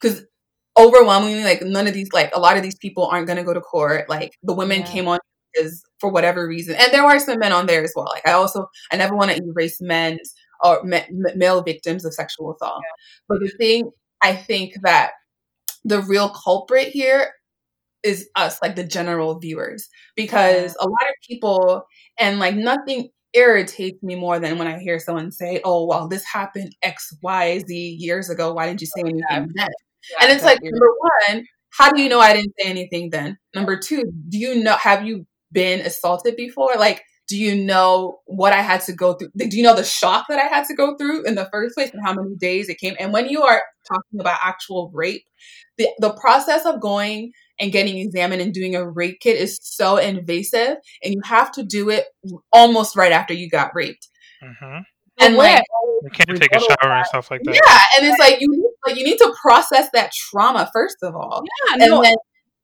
[0.00, 0.24] because
[0.78, 3.54] overwhelmingly, like, none of these, like, a lot of these people aren't going to go
[3.54, 4.08] to court.
[4.08, 4.86] Like, the women yeah.
[4.86, 5.18] came on
[5.54, 8.06] because for whatever reason, and there are some men on there as well.
[8.06, 10.34] Like, I also, I never want to erase men's
[10.64, 12.80] or male victims of sexual assault.
[12.82, 13.04] Yeah.
[13.28, 13.90] But the thing,
[14.22, 15.12] I think that
[15.84, 17.32] the real culprit here
[18.02, 21.84] is us, like the general viewers, because a lot of people,
[22.18, 26.24] and like nothing irritates me more than when I hear someone say, "Oh, well, this
[26.24, 28.52] happened X, Y, Z years ago.
[28.52, 29.68] Why didn't you say oh, anything then?"
[30.10, 30.88] Yeah, and it's like number
[31.28, 33.38] one, how do you know I didn't say anything then?
[33.54, 36.74] Number two, do you know have you been assaulted before?
[36.76, 39.28] Like, do you know what I had to go through?
[39.36, 41.90] Do you know the shock that I had to go through in the first place
[41.90, 42.94] and how many days it came?
[42.98, 45.24] And when you are talking about actual rape,
[45.78, 49.96] the the process of going and getting examined and doing a rape kit is so
[49.96, 52.06] invasive and you have to do it
[52.52, 54.08] almost right after you got raped.
[54.42, 54.78] Mm-hmm.
[55.20, 55.62] And like
[56.02, 57.54] you can't take a shower and stuff like that.
[57.54, 61.42] Yeah, and it's like you like you need to process that trauma first of all,
[61.44, 62.02] yeah, and no.
[62.02, 62.14] then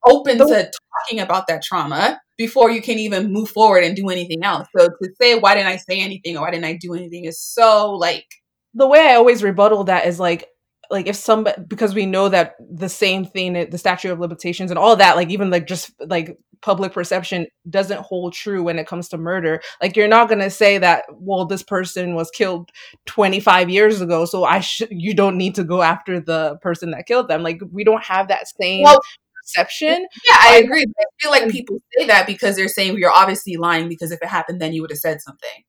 [0.06, 0.70] open to
[1.06, 4.66] talking about that trauma before you can even move forward and do anything else.
[4.76, 7.40] So to say why didn't I say anything or why didn't I do anything is
[7.40, 8.26] so like
[8.74, 10.46] the way I always rebuttal that is like
[10.90, 14.78] like if somebody because we know that the same thing the statute of limitations and
[14.78, 19.08] all that like even like just like public perception doesn't hold true when it comes
[19.08, 19.60] to murder.
[19.80, 22.70] Like you're not going to say that well this person was killed
[23.06, 27.06] 25 years ago so i should you don't need to go after the person that
[27.06, 27.42] killed them.
[27.42, 29.00] Like we don't have that same well,
[29.42, 30.06] perception.
[30.26, 33.88] yeah i agree i feel like people say that because they're saying you're obviously lying
[33.88, 35.62] because if it happened then you would have said something.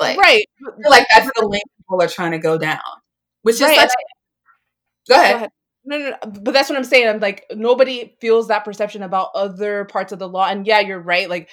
[0.00, 0.44] Like right.
[0.88, 2.80] Like that's the lane people are trying to go down
[3.42, 3.78] which is right.
[3.78, 3.90] such
[5.08, 5.32] Go ahead.
[5.32, 5.50] Go ahead.
[5.86, 7.08] No, no, no, but that's what I'm saying.
[7.08, 10.46] I'm like nobody feels that perception about other parts of the law.
[10.46, 11.28] And yeah, you're right.
[11.28, 11.50] Like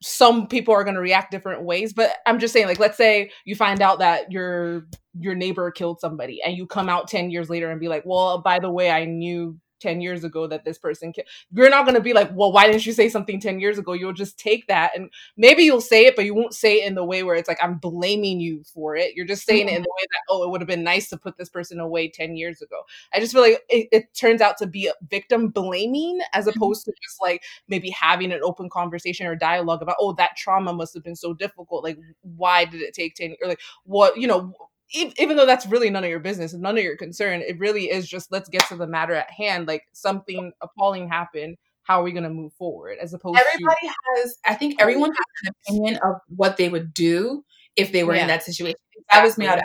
[0.00, 3.30] some people are going to react different ways, but I'm just saying like let's say
[3.44, 4.86] you find out that your
[5.18, 8.40] your neighbor killed somebody and you come out 10 years later and be like, "Well,
[8.40, 11.94] by the way, I knew 10 years ago that this person can you're not going
[11.94, 13.92] to be like well why didn't you say something 10 years ago?
[13.92, 16.94] You'll just take that and maybe you'll say it but you won't say it in
[16.94, 19.14] the way where it's like i'm blaming you for it.
[19.14, 21.16] You're just saying it in the way that oh it would have been nice to
[21.16, 22.82] put this person away 10 years ago.
[23.12, 26.56] I just feel like it, it turns out to be a victim blaming as mm-hmm.
[26.56, 30.72] opposed to just like maybe having an open conversation or dialogue about oh that trauma
[30.72, 31.82] must have been so difficult.
[31.82, 34.54] Like why did it take 10 or like what you know
[34.92, 37.90] even though that's really none of your business and none of your concern, it really
[37.90, 39.66] is just let's get to the matter at hand.
[39.66, 41.56] Like something appalling happened.
[41.84, 42.98] How are we going to move forward?
[43.00, 46.94] As opposed everybody to- has, I think everyone has an opinion of what they would
[46.94, 47.44] do
[47.76, 48.22] if they were yeah.
[48.22, 48.78] in that situation.
[49.10, 49.58] That was me out.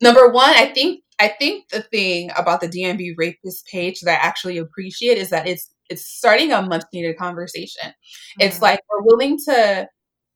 [0.00, 4.26] Number one, I think I think the thing about the DMV rapist page that I
[4.26, 7.88] actually appreciate is that it's it's starting a much needed conversation.
[7.88, 8.42] Mm-hmm.
[8.42, 9.88] It's like we're willing to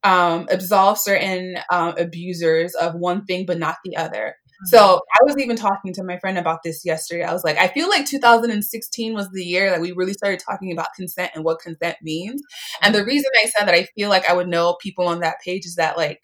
[0.05, 4.35] um, absolve certain um, abusers of one thing but not the other.
[4.65, 4.97] So mm-hmm.
[4.97, 7.23] I was even talking to my friend about this yesterday.
[7.23, 10.73] I was like, I feel like 2016 was the year that we really started talking
[10.73, 12.43] about consent and what consent means.
[12.83, 13.09] And the mm-hmm.
[13.09, 15.77] reason I said that I feel like I would know people on that page is
[15.77, 16.21] that like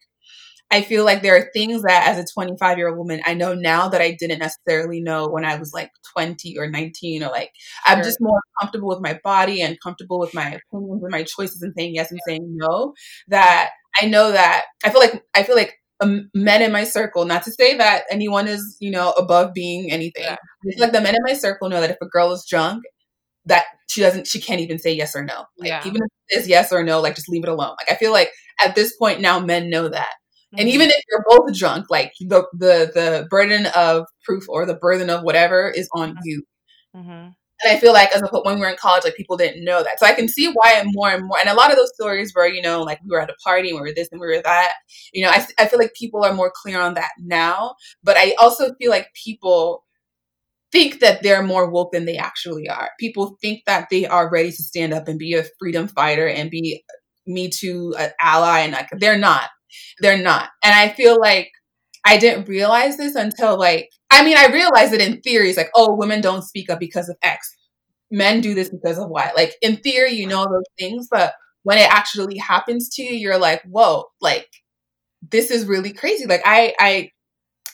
[0.74, 3.54] I feel like there are things that as a 25 year old woman, I know
[3.54, 7.52] now that I didn't necessarily know when I was like 20 or 19 or like.
[7.84, 11.62] I'm just more comfortable with my body and comfortable with my opinions and my choices
[11.62, 12.92] and saying yes and saying no.
[13.28, 13.70] That
[14.02, 17.44] I know that I feel like, I feel like um, men in my circle, not
[17.44, 20.24] to say that anyone is, you know, above being anything.
[20.24, 20.36] Yeah.
[20.64, 22.82] It's like the men in my circle know that if a girl is drunk,
[23.46, 25.44] that she doesn't, she can't even say yes or no.
[25.56, 25.82] Like, yeah.
[25.86, 27.76] even if it is yes or no, like just leave it alone.
[27.78, 30.14] Like I feel like at this point now, men know that.
[30.58, 34.74] And even if you're both drunk, like the the the burden of proof or the
[34.74, 36.18] burden of whatever is on mm-hmm.
[36.24, 36.42] you.
[36.96, 37.28] Mm-hmm.
[37.62, 39.82] And I feel like as a when we were in college, like people didn't know
[39.82, 39.98] that.
[39.98, 41.38] So I can see why more and more.
[41.38, 43.70] And a lot of those stories were, you know, like we were at a party
[43.70, 44.72] and we were this and we were that.
[45.12, 47.74] You know, I I feel like people are more clear on that now.
[48.02, 49.84] But I also feel like people
[50.72, 52.90] think that they're more woke than they actually are.
[52.98, 56.50] People think that they are ready to stand up and be a freedom fighter and
[56.50, 56.82] be
[57.26, 59.48] me too an ally and like they're not
[60.00, 60.50] they're not.
[60.62, 61.50] And I feel like
[62.04, 65.48] I didn't realize this until like, I mean, I realized it in theory.
[65.48, 67.54] It's like, oh, women don't speak up because of X.
[68.10, 69.32] Men do this because of Y.
[69.34, 73.38] Like in theory, you know those things, but when it actually happens to you, you're
[73.38, 74.48] like, whoa, like
[75.30, 76.26] this is really crazy.
[76.26, 77.10] Like I, I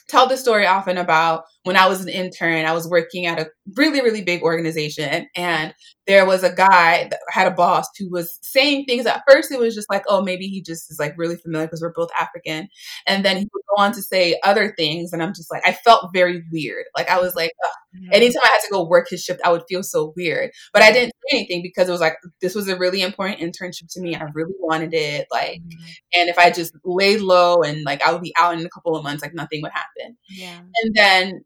[0.07, 3.49] tell the story often about when I was an intern, I was working at a
[3.75, 5.73] really, really big organization and
[6.11, 9.05] there was a guy that had a boss who was saying things.
[9.05, 11.81] At first it was just like oh maybe he just is like really familiar because
[11.81, 12.67] we're both african.
[13.07, 15.71] And then he would go on to say other things and i'm just like i
[15.71, 16.83] felt very weird.
[16.97, 17.51] Like i was like
[17.95, 18.11] mm-hmm.
[18.11, 20.51] anytime i had to go work his shift i would feel so weird.
[20.73, 23.91] But i didn't say anything because it was like this was a really important internship
[23.93, 24.13] to me.
[24.13, 26.19] I really wanted it like mm-hmm.
[26.19, 28.97] and if i just laid low and like i would be out in a couple
[28.97, 30.17] of months like nothing would happen.
[30.29, 30.59] Yeah.
[30.83, 31.45] And then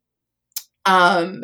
[0.88, 1.43] um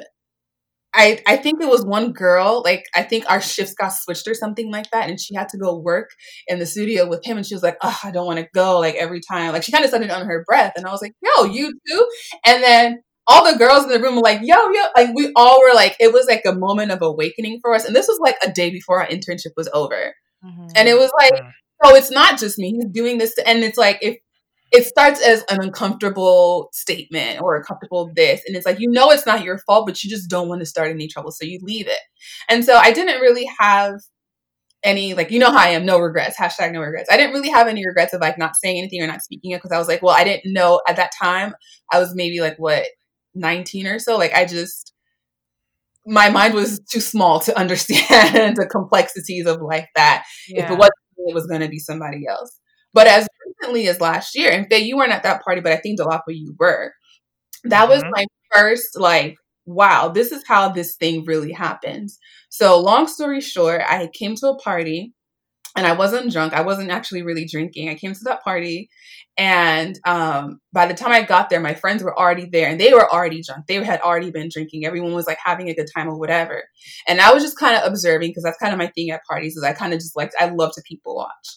[0.94, 4.34] I I think it was one girl, like I think our shifts got switched or
[4.34, 6.10] something like that, and she had to go work
[6.48, 8.80] in the studio with him, and she was like, "Oh, I don't want to go."
[8.80, 11.02] Like every time, like she kind of said it on her breath, and I was
[11.02, 12.08] like, "Yo, you too?"
[12.46, 15.62] And then all the girls in the room were like, "Yo, yo!" Like we all
[15.62, 18.36] were like, it was like a moment of awakening for us, and this was like
[18.46, 20.14] a day before our internship was over,
[20.44, 20.68] mm-hmm.
[20.76, 21.42] and it was like,
[21.84, 24.18] "Oh, it's not just me; he's doing this," and it's like if
[24.72, 29.12] it starts as an uncomfortable statement or a comfortable this and it's like you know
[29.12, 31.60] it's not your fault but you just don't want to start any trouble so you
[31.62, 32.00] leave it.
[32.50, 33.96] And so i didn't really have
[34.84, 37.10] any like you know how i am no regrets hashtag no regrets.
[37.12, 39.58] I didn't really have any regrets of like not saying anything or not speaking it
[39.58, 41.54] because i was like well i didn't know at that time
[41.92, 42.86] i was maybe like what
[43.36, 44.94] 19 or so like i just
[46.06, 50.66] my mind was too small to understand the complexities of life that yeah.
[50.66, 50.94] if it wasn't
[51.28, 52.60] it was going to be somebody else.
[52.94, 53.28] But as
[53.62, 56.22] recently as last year, and Faye, you weren't at that party, but I think Dolapo,
[56.30, 56.94] you were.
[57.64, 57.92] That mm-hmm.
[57.92, 62.18] was my first like, wow, this is how this thing really happens.
[62.50, 65.14] So long story short, I came to a party
[65.76, 66.54] and I wasn't drunk.
[66.54, 67.90] I wasn't actually really drinking.
[67.90, 68.90] I came to that party,
[69.38, 72.94] and um, by the time I got there, my friends were already there, and they
[72.94, 73.68] were already drunk.
[73.68, 74.86] They had already been drinking.
[74.86, 76.64] Everyone was like having a good time or whatever.
[77.08, 79.56] And I was just kind of observing because that's kind of my thing at parties.
[79.56, 81.48] Is I kind of just like I love to people watch,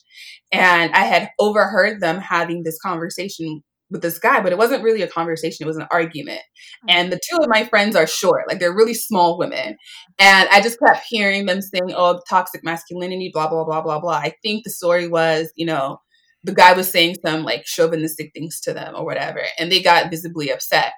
[0.52, 5.02] and I had overheard them having this conversation with this guy, but it wasn't really
[5.02, 6.40] a conversation, it was an argument.
[6.88, 9.76] And the two of my friends are short, like they're really small women.
[10.18, 14.16] And I just kept hearing them saying, oh, toxic masculinity, blah, blah, blah, blah, blah.
[14.16, 15.98] I think the story was, you know,
[16.44, 20.10] the guy was saying some like chauvinistic things to them or whatever, and they got
[20.10, 20.92] visibly upset.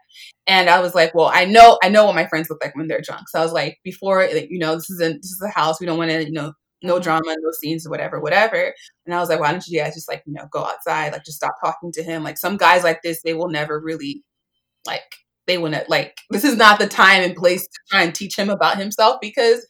[0.49, 2.89] And I was like, well, I know, I know what my friends look like when
[2.89, 3.29] they're drunk.
[3.29, 5.81] So I was like, before, you know, this is a this is a house.
[5.81, 6.53] We don't want to, you know,
[6.87, 8.75] no drama, no scenes, whatever, whatever.
[9.05, 11.25] And I was like, why don't you guys just like, you know, go outside, like
[11.25, 12.23] just stop talking to him.
[12.23, 14.23] Like some guys like this, they will never really
[14.87, 15.03] like
[15.47, 18.51] they wouldn't like this is not the time and place to try and teach him
[18.51, 19.67] about himself because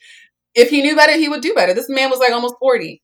[0.54, 1.74] if he knew better, he would do better.
[1.74, 3.02] This man was like almost 40.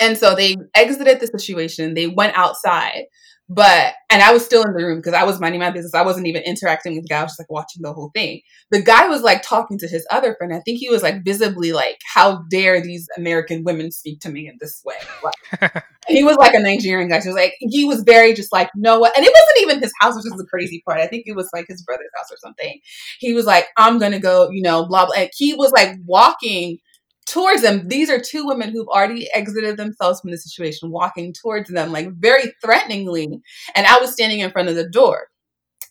[0.00, 1.94] And so they exited the situation.
[1.94, 3.04] They went outside.
[3.48, 5.94] But and I was still in the room because I was minding my business.
[5.94, 7.20] I wasn't even interacting with the guy.
[7.20, 8.40] I was just like watching the whole thing.
[8.72, 10.52] The guy was like talking to his other friend.
[10.52, 14.48] I think he was like visibly like, "How dare these American women speak to me
[14.48, 17.20] in this way?" Like, he was like a Nigerian guy.
[17.20, 19.80] So He was like, he was very just like, "No what?" And it wasn't even
[19.80, 20.98] his house, which is the crazy part.
[20.98, 22.80] I think it was like his brother's house or something.
[23.20, 25.14] He was like, "I'm gonna go," you know, blah blah.
[25.16, 26.78] And he was like walking
[27.26, 27.88] towards them.
[27.88, 32.08] These are two women who've already exited themselves from the situation, walking towards them like
[32.12, 33.40] very threateningly.
[33.74, 35.28] And I was standing in front of the door.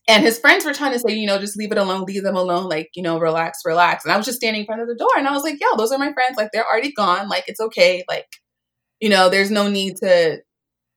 [0.08, 2.36] And his friends were trying to say, you know, just leave it alone, leave them
[2.36, 4.06] alone, like, you know, relax, relax.
[4.06, 5.76] And I was just standing in front of the door and I was like, yo,
[5.78, 6.38] those are my friends.
[6.38, 7.28] Like, they're already gone.
[7.28, 8.04] Like, it's okay.
[8.08, 8.28] Like,
[9.00, 10.38] you know, there's no need to.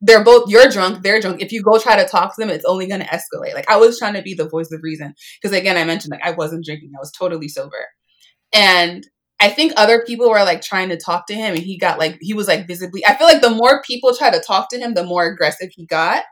[0.01, 1.43] They're both, you're drunk, they're drunk.
[1.43, 3.55] If you go try to talk to them, it's only going to escalate.
[3.55, 5.15] Like, I was trying to be the voice of reason.
[5.43, 7.87] Because again, I mentioned, like, I wasn't drinking, I was totally sober.
[8.55, 9.05] And
[9.41, 12.19] I think other people were like trying to talk to him and he got like
[12.21, 14.95] he was like visibly I feel like the more people try to talk to him,
[14.95, 16.25] the more aggressive he got.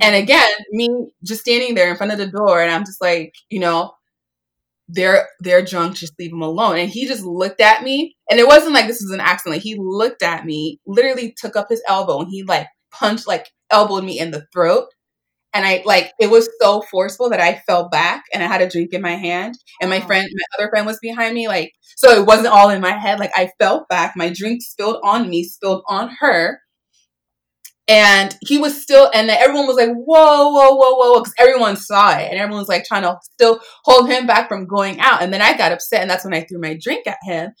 [0.00, 3.34] And again, me just standing there in front of the door and I'm just like,
[3.50, 3.92] you know,
[4.88, 6.78] they're they're drunk, just leave him alone.
[6.78, 9.56] And he just looked at me and it wasn't like this was an accident.
[9.56, 13.48] Like he looked at me, literally took up his elbow and he like punched like
[13.70, 14.86] elbowed me in the throat
[15.58, 18.70] and I like it was so forceful that I fell back and I had a
[18.70, 22.20] drink in my hand and my friend my other friend was behind me like so
[22.20, 25.42] it wasn't all in my head like I fell back my drink spilled on me
[25.42, 26.60] spilled on her
[27.88, 31.74] and he was still, and then everyone was like, whoa, whoa, whoa, whoa, because everyone
[31.74, 32.28] saw it.
[32.30, 35.22] And everyone was like trying to still hold him back from going out.
[35.22, 37.52] And then I got upset, and that's when I threw my drink at him.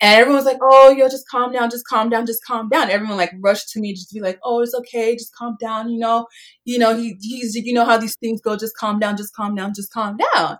[0.00, 2.88] And everyone was like, oh, yo, just calm down, just calm down, just calm down.
[2.88, 5.90] Everyone like rushed to me just to be like, oh, it's okay, just calm down,
[5.90, 6.26] you know,
[6.64, 9.54] you know, he, he's, you know how these things go, just calm down, just calm
[9.54, 10.56] down, just calm down.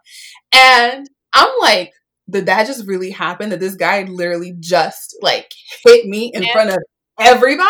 [0.52, 1.92] And I'm like,
[2.28, 3.50] did that just really happen?
[3.50, 5.50] That this guy literally just like
[5.84, 6.78] hit me in front of
[7.18, 7.68] everybody?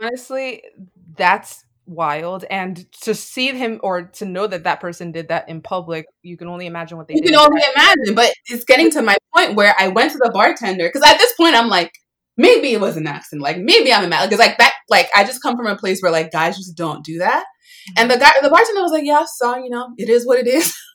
[0.00, 0.62] Honestly,
[1.16, 5.62] that's wild and to see him or to know that that person did that in
[5.62, 7.24] public you can only imagine what they did.
[7.24, 10.30] you can only imagine but it's getting to my point where i went to the
[10.34, 11.92] bartender because at this point i'm like
[12.36, 15.22] maybe it was an accident like maybe i'm a mad because like that like i
[15.22, 17.44] just come from a place where like guys just don't do that
[17.96, 20.48] and the guy the bartender was like yeah so you know it is what it
[20.48, 20.76] is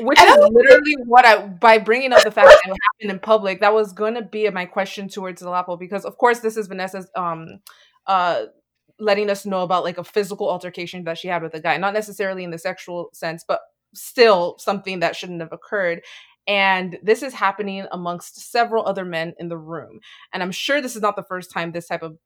[0.00, 3.60] Which is literally what I by bringing up the fact that it happened in public.
[3.60, 7.10] That was going to be my question towards Dolapo because, of course, this is Vanessa's
[7.16, 7.58] um
[8.08, 8.46] uh
[9.00, 11.94] letting us know about like a physical altercation that she had with a guy, not
[11.94, 13.60] necessarily in the sexual sense, but
[13.94, 16.02] still something that shouldn't have occurred.
[16.46, 20.00] And this is happening amongst several other men in the room.
[20.32, 22.16] And I'm sure this is not the first time this type of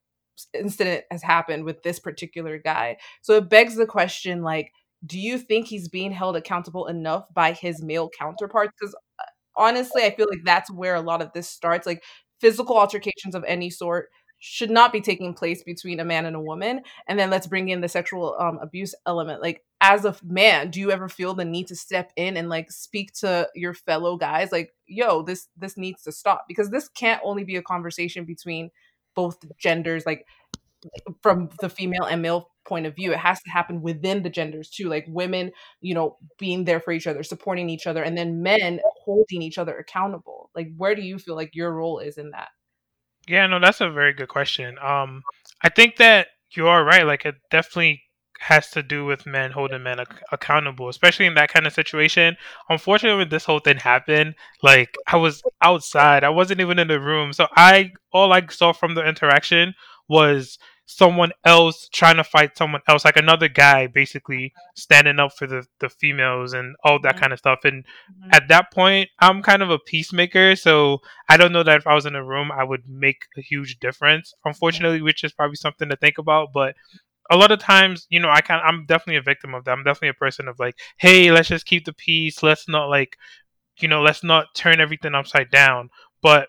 [0.55, 2.97] incident has happened with this particular guy.
[3.21, 4.73] So it begs the question like,
[5.05, 8.73] do you think he's being held accountable enough by his male counterparts?
[8.79, 9.25] Because uh,
[9.57, 11.87] honestly, I feel like that's where a lot of this starts.
[11.87, 12.03] Like
[12.41, 14.09] physical altercations of any sort
[14.45, 17.69] should not be taking place between a man and a woman and then let's bring
[17.69, 21.45] in the sexual um, abuse element like as a man do you ever feel the
[21.45, 24.51] need to step in and like speak to your fellow guys?
[24.51, 28.71] Like yo this this needs to stop because this can't only be a conversation between
[29.15, 30.27] both genders like
[31.23, 33.13] from the female and male point of view.
[33.13, 36.91] It has to happen within the genders too like women you know being there for
[36.91, 40.51] each other supporting each other and then men holding each other accountable.
[40.55, 42.49] Like where do you feel like your role is in that
[43.29, 44.77] yeah, no, that's a very good question.
[44.79, 45.23] Um,
[45.63, 47.07] I think that you are right.
[47.07, 48.03] Like, it definitely
[48.41, 52.37] has to do with men holding men ac- accountable, especially in that kind of situation.
[52.69, 57.01] Unfortunately, when this whole thing happened, like I was outside, I wasn't even in the
[57.01, 59.75] room, so I all I saw from the interaction
[60.09, 65.47] was someone else trying to fight someone else, like another guy basically standing up for
[65.47, 67.21] the, the females and all that mm-hmm.
[67.21, 67.61] kind of stuff.
[67.65, 68.31] And mm-hmm.
[68.33, 70.57] at that point, I'm kind of a peacemaker.
[70.57, 73.41] So I don't know that if I was in a room, I would make a
[73.41, 76.49] huge difference, unfortunately, which is probably something to think about.
[76.53, 76.75] But
[77.31, 78.63] a lot of times, you know, I can't.
[78.65, 79.73] I'm definitely a victim of that.
[79.73, 82.43] I'm definitely a person of like, hey, let's just keep the peace.
[82.43, 83.17] Let's not like,
[83.79, 85.91] you know, let's not turn everything upside down.
[86.21, 86.49] But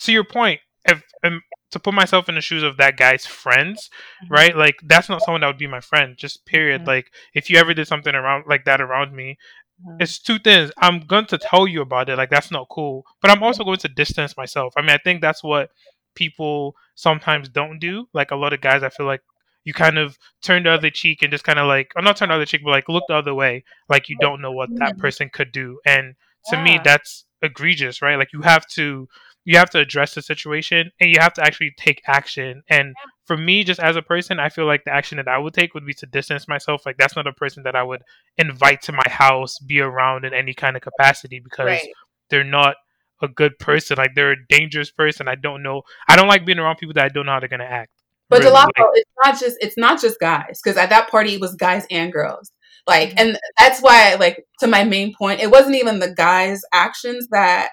[0.00, 3.90] to your point, if um, to put myself in the shoes of that guy's friends,
[4.24, 4.34] mm-hmm.
[4.34, 4.56] right?
[4.56, 6.16] Like that's not someone that would be my friend.
[6.16, 6.82] Just period.
[6.82, 6.88] Mm-hmm.
[6.88, 9.38] Like if you ever did something around like that around me,
[9.84, 10.00] mm-hmm.
[10.00, 10.70] it's two things.
[10.78, 12.16] I'm going to tell you about it.
[12.16, 13.04] Like that's not cool.
[13.20, 14.74] But I'm also going to distance myself.
[14.76, 15.70] I mean, I think that's what
[16.14, 18.06] people sometimes don't do.
[18.12, 19.22] Like a lot of guys, I feel like
[19.64, 22.30] you kind of turn the other cheek and just kind of like, I'm not turn
[22.30, 24.92] the other cheek, but like look the other way, like you don't know what that
[24.92, 25.00] mm-hmm.
[25.00, 25.78] person could do.
[25.84, 26.14] And
[26.46, 26.64] to yeah.
[26.64, 28.16] me, that's egregious, right?
[28.16, 29.06] Like you have to
[29.44, 32.62] you have to address the situation and you have to actually take action.
[32.68, 35.54] And for me, just as a person, I feel like the action that I would
[35.54, 36.84] take would be to distance myself.
[36.84, 38.02] Like that's not a person that I would
[38.36, 41.88] invite to my house, be around in any kind of capacity because right.
[42.28, 42.76] they're not
[43.22, 43.96] a good person.
[43.96, 45.28] Like they're a dangerous person.
[45.28, 45.82] I don't know.
[46.08, 47.92] I don't like being around people that I don't know how they're gonna act.
[48.28, 48.52] But really.
[48.52, 51.86] Dolapo, it's not just it's not just guys because at that party it was guys
[51.90, 52.52] and girls.
[52.86, 53.18] Like, mm-hmm.
[53.18, 57.70] and that's why, like, to my main point, it wasn't even the guys' actions that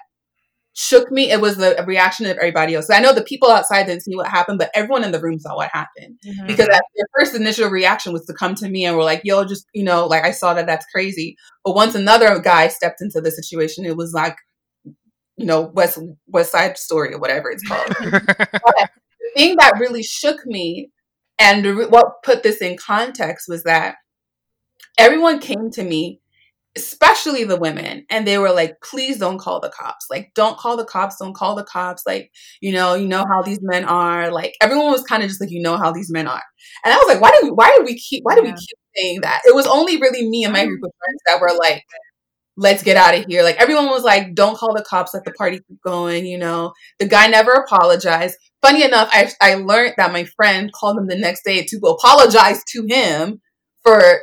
[0.78, 2.88] shook me, it was the reaction of everybody else.
[2.88, 5.56] I know the people outside didn't see what happened, but everyone in the room saw
[5.56, 6.20] what happened.
[6.24, 6.46] Mm-hmm.
[6.46, 9.66] Because their first initial reaction was to come to me and were like, yo, just,
[9.74, 11.36] you know, like I saw that that's crazy.
[11.64, 14.36] But once another guy stepped into the situation, it was like,
[15.36, 15.98] you know, West
[16.28, 17.88] West Side Story or whatever it's called.
[17.98, 18.88] the
[19.34, 20.90] thing that really shook me
[21.40, 23.96] and what put this in context was that
[24.96, 26.20] everyone came to me
[26.76, 30.06] especially the women and they were like please don't call the cops.
[30.10, 31.16] Like don't call the cops.
[31.18, 32.02] Don't call the cops.
[32.06, 34.30] Like you know you know how these men are.
[34.30, 36.42] Like everyone was kind of just like you know how these men are.
[36.84, 38.78] And i was like why do we why do we keep why do we keep
[38.96, 39.42] saying that?
[39.46, 41.82] It was only really me and my group of friends that were like
[42.56, 43.42] let's get out of here.
[43.42, 45.14] Like everyone was like don't call the cops.
[45.14, 46.72] Let the party keep going you know?
[46.98, 48.36] The guy never apologized.
[48.60, 52.62] Funny enough i, I learned that my friend called him the next day to apologize
[52.72, 53.40] to him
[53.84, 54.20] for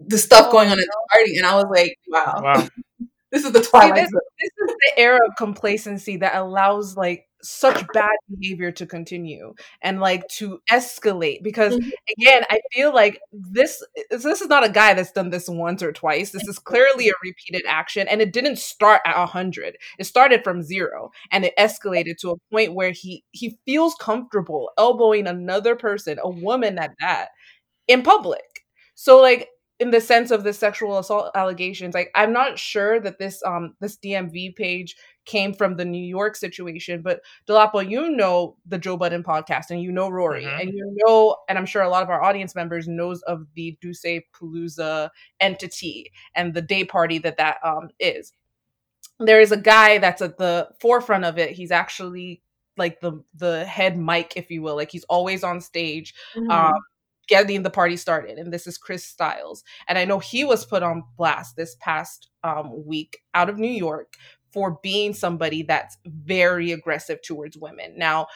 [0.00, 2.40] the stuff oh, going on at the party, and I was like, wow.
[2.42, 2.68] wow.
[3.32, 3.96] this is the twilight.
[3.96, 8.84] See, this, this, is the era of complacency that allows like such bad behavior to
[8.84, 11.90] continue and like to escalate because mm-hmm.
[12.18, 15.92] again i feel like this this is not a guy that's done this once or
[15.92, 20.42] twice this is clearly a repeated action and it didn't start at 100 it started
[20.42, 25.76] from zero and it escalated to a point where he he feels comfortable elbowing another
[25.76, 27.28] person a woman at that
[27.86, 28.64] in public
[28.96, 29.48] so like
[29.80, 33.74] in the sense of the sexual assault allegations like i'm not sure that this um
[33.80, 38.96] this dmv page came from the new york situation but dolapo you know the joe
[38.96, 40.60] budden podcast and you know rory mm-hmm.
[40.60, 43.76] and you know and i'm sure a lot of our audience members knows of the
[43.80, 44.04] duce
[44.34, 45.10] palooza
[45.40, 48.32] entity and the day party that that um is
[49.20, 52.42] there is a guy that's at the forefront of it he's actually
[52.76, 56.50] like the the head mic if you will like he's always on stage mm-hmm.
[56.50, 56.74] um
[57.28, 58.38] getting the party started.
[58.38, 59.62] And this is Chris Styles.
[59.86, 63.70] And I know he was put on blast this past um, week out of New
[63.70, 64.14] York
[64.52, 67.94] for being somebody that's very aggressive towards women.
[67.96, 68.26] Now,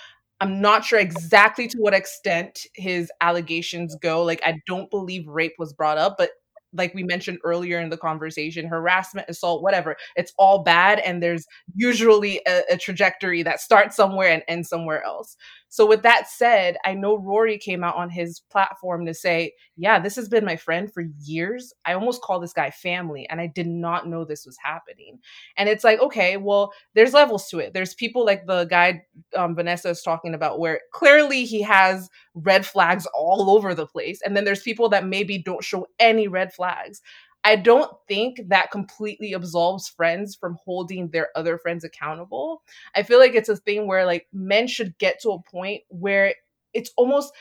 [0.40, 4.22] I'm not sure exactly to what extent his allegations go.
[4.22, 6.30] Like, I don't believe rape was brought up, but
[6.72, 10.98] like we mentioned earlier in the conversation, harassment, assault, whatever, it's all bad.
[11.00, 15.36] And there's usually a, a, trajectory that starts somewhere and ends somewhere else.
[15.72, 19.98] So, with that said, I know Rory came out on his platform to say, Yeah,
[19.98, 21.72] this has been my friend for years.
[21.86, 25.18] I almost call this guy family, and I did not know this was happening.
[25.56, 27.72] And it's like, okay, well, there's levels to it.
[27.72, 32.66] There's people like the guy um, Vanessa is talking about, where clearly he has red
[32.66, 34.20] flags all over the place.
[34.22, 37.00] And then there's people that maybe don't show any red flags.
[37.44, 42.62] I don't think that completely absolves friends from holding their other friends accountable.
[42.94, 46.34] I feel like it's a thing where like men should get to a point where
[46.72, 47.32] it's almost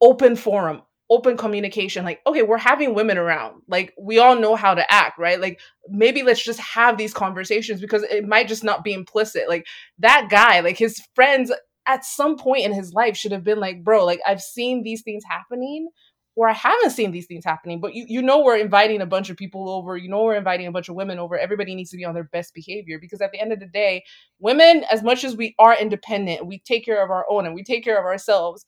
[0.00, 2.04] open forum, open communication.
[2.04, 3.62] Like, okay, we're having women around.
[3.68, 5.40] Like, we all know how to act, right?
[5.40, 9.48] Like, maybe let's just have these conversations because it might just not be implicit.
[9.48, 9.66] Like,
[9.98, 11.52] that guy, like his friends
[11.86, 15.02] at some point in his life should have been like, bro, like I've seen these
[15.02, 15.88] things happening
[16.36, 19.30] or I haven't seen these things happening, but you, you know we're inviting a bunch
[19.30, 21.38] of people over, you know we're inviting a bunch of women over.
[21.38, 24.04] Everybody needs to be on their best behavior because at the end of the day,
[24.38, 27.64] women, as much as we are independent, we take care of our own and we
[27.64, 28.66] take care of ourselves,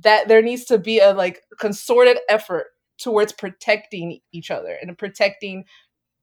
[0.00, 2.66] that there needs to be a like consorted effort
[2.98, 5.64] towards protecting each other and protecting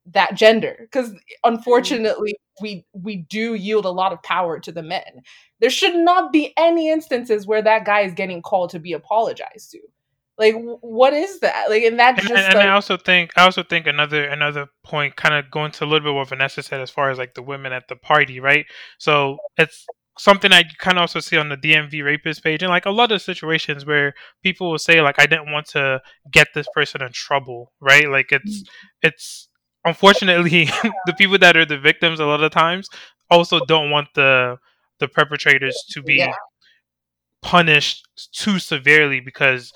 [0.05, 1.11] that gender because
[1.43, 5.21] unfortunately we we do yield a lot of power to the men
[5.59, 9.71] there should not be any instances where that guy is getting called to be apologized
[9.71, 9.79] to
[10.37, 13.43] like what is that like and that's and, just and, like, i also think i
[13.43, 16.81] also think another another point kind of going to a little bit what vanessa said
[16.81, 18.65] as far as like the women at the party right
[18.97, 19.85] so it's
[20.17, 23.11] something i kind of also see on the dmv rapist page and like a lot
[23.11, 24.13] of situations where
[24.43, 28.31] people will say like i didn't want to get this person in trouble right like
[28.31, 29.07] it's mm-hmm.
[29.07, 29.49] it's
[29.85, 30.65] unfortunately
[31.05, 32.89] the people that are the victims a lot of times
[33.29, 34.57] also don't want the
[34.99, 36.33] the perpetrators to be yeah.
[37.41, 39.73] punished too severely because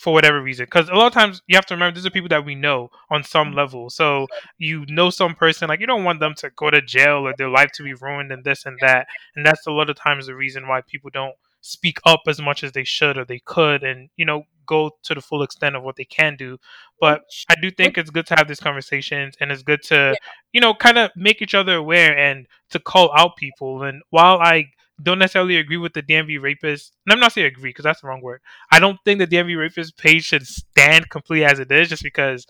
[0.00, 0.64] for whatever reason.
[0.64, 2.88] Because a lot of times you have to remember these are people that we know
[3.10, 3.58] on some mm-hmm.
[3.58, 3.90] level.
[3.90, 4.26] So
[4.56, 7.50] you know some person, like you don't want them to go to jail or their
[7.50, 9.08] life to be ruined and this and that.
[9.36, 12.64] And that's a lot of times the reason why people don't speak up as much
[12.64, 15.82] as they should or they could and, you know, go to the full extent of
[15.82, 16.56] what they can do.
[16.98, 17.20] But
[17.50, 20.16] I do think it's good to have these conversations and it's good to,
[20.52, 23.82] you know, kind of make each other aware and to call out people.
[23.82, 24.70] And while I
[25.02, 26.94] don't necessarily agree with the DMV rapist.
[27.06, 28.40] And I'm not saying agree because that's the wrong word.
[28.70, 32.46] I don't think the DMV rapist page should stand completely as it is, just because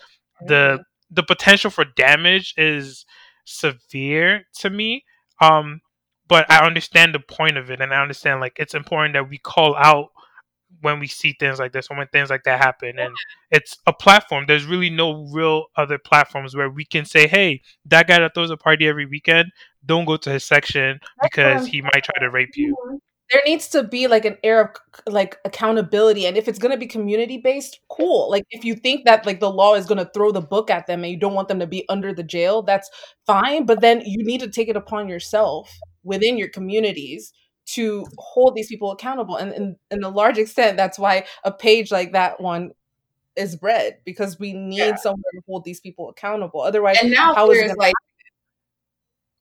[0.47, 3.05] the the potential for damage is
[3.45, 5.05] severe to me.
[5.41, 5.81] Um,
[6.29, 9.39] but I understand the point of it, and I understand like it's important that we
[9.39, 10.11] call out
[10.81, 13.15] when we see things like this, when things like that happen, and
[13.51, 14.45] it's a platform.
[14.47, 18.51] There's really no real other platforms where we can say, "Hey, that guy that throws
[18.51, 19.53] a party every weekend,
[19.85, 22.97] don't go to his section because he might try to rape you." Mm-hmm.
[23.33, 24.71] There needs to be like an air of
[25.07, 28.29] like accountability, and if it's going to be community based, cool.
[28.29, 30.87] Like if you think that like the law is going to throw the book at
[30.87, 32.91] them and you don't want them to be under the jail, that's
[33.27, 33.67] fine.
[33.67, 35.73] But then you need to take it upon yourself
[36.03, 37.33] within your communities
[37.75, 39.37] to hold these people accountable.
[39.37, 42.73] And in, in a large extent, that's why a page like that one
[43.37, 44.97] is bred because we need yeah.
[44.97, 46.61] somewhere to hold these people accountable.
[46.61, 47.95] Otherwise, and now how is it like?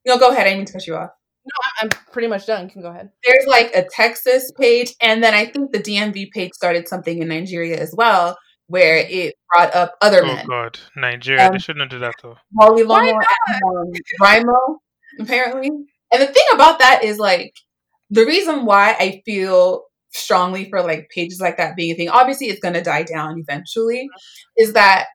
[0.06, 0.48] No, go ahead.
[0.48, 1.12] I need to cut you off.
[1.46, 1.52] No,
[1.82, 2.66] I'm pretty much done.
[2.66, 3.10] You can go ahead.
[3.26, 7.28] There's like a Texas page, and then I think the DMV page started something in
[7.28, 10.46] Nigeria as well, where it brought up other oh, men.
[10.46, 11.48] Oh God, Nigeria!
[11.48, 12.38] Um, they shouldn't do that though.
[12.54, 13.18] Molly Longo
[13.48, 14.78] and um, Rimo,
[15.20, 15.72] apparently.
[16.12, 17.54] And the thing about that is like
[18.10, 22.48] the reason why I feel strongly for like pages like that being a thing, obviously
[22.48, 24.10] it's going to die down eventually,
[24.58, 25.08] is that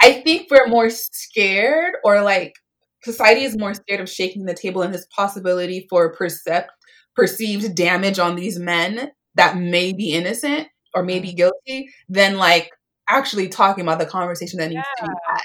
[0.00, 2.54] I think we're more scared or like
[3.02, 6.70] society is more scared of shaking the table and this possibility for percept
[7.14, 11.36] perceived damage on these men that may be innocent or may be mm-hmm.
[11.36, 12.70] guilty than like
[13.08, 15.06] actually talking about the conversation that needs yeah.
[15.06, 15.40] to be had.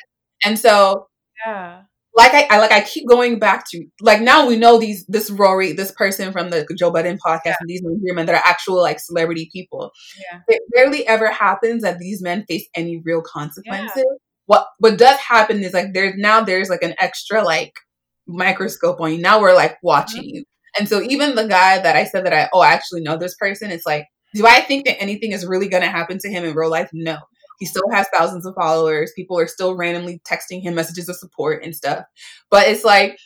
[0.45, 1.07] And so
[1.45, 1.81] yeah
[2.17, 5.29] like I, I, like I keep going back to like now we know these this
[5.29, 7.55] Rory this person from the Joe Budden podcast yeah.
[7.59, 9.91] and these men that are actual like celebrity people.
[10.19, 10.39] Yeah.
[10.47, 13.91] It rarely ever happens that these men face any real consequences.
[13.95, 14.17] Yeah.
[14.47, 17.73] What what does happen is like there's now there's like an extra like
[18.27, 19.19] microscope on you.
[19.19, 20.37] Now we're like watching mm-hmm.
[20.37, 20.43] you.
[20.79, 23.35] And so even the guy that I said that I oh I actually know this
[23.35, 26.55] person, it's like, do I think that anything is really gonna happen to him in
[26.55, 26.89] real life?
[26.93, 27.17] No.
[27.57, 29.11] He still has thousands of followers.
[29.15, 32.05] People are still randomly texting him messages of support and stuff.
[32.49, 33.17] But it's like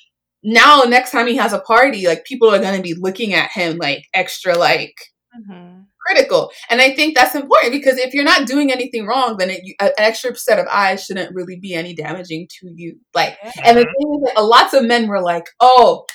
[0.44, 3.52] now, next time he has a party, like people are going to be looking at
[3.52, 4.96] him like extra, like
[5.38, 5.82] mm-hmm.
[6.08, 6.52] critical.
[6.70, 9.92] And I think that's important because if you're not doing anything wrong, then it, an
[9.98, 13.00] extra set of eyes shouldn't really be any damaging to you.
[13.14, 13.52] Like, yeah.
[13.64, 16.06] and the thing is, that lots of men were like, "Oh,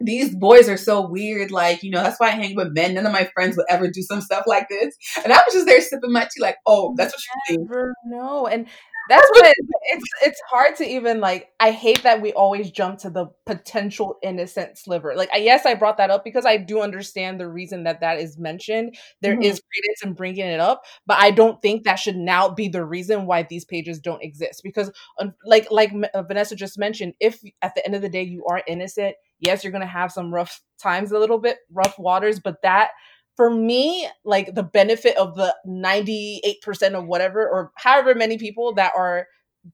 [0.00, 1.50] these boys are so weird.
[1.50, 2.94] Like, you know, that's why I hang with men.
[2.94, 4.94] None of my friends would ever do some stuff like this.
[5.24, 7.70] And I was just there sipping my tea, like, oh, that's what you think.
[8.06, 8.46] Know.
[8.46, 8.66] And
[9.08, 12.98] that's what it, it's it's hard to even like i hate that we always jump
[12.98, 16.80] to the potential innocent sliver like I, yes i brought that up because i do
[16.80, 19.42] understand the reason that that is mentioned There mm-hmm.
[19.42, 22.84] is credence in bringing it up but i don't think that should now be the
[22.84, 24.92] reason why these pages don't exist because
[25.44, 28.62] like like uh, vanessa just mentioned if at the end of the day you are
[28.66, 32.90] innocent yes you're gonna have some rough times a little bit rough waters but that
[33.38, 38.92] for me, like the benefit of the 98% of whatever, or however many people that
[38.96, 39.28] are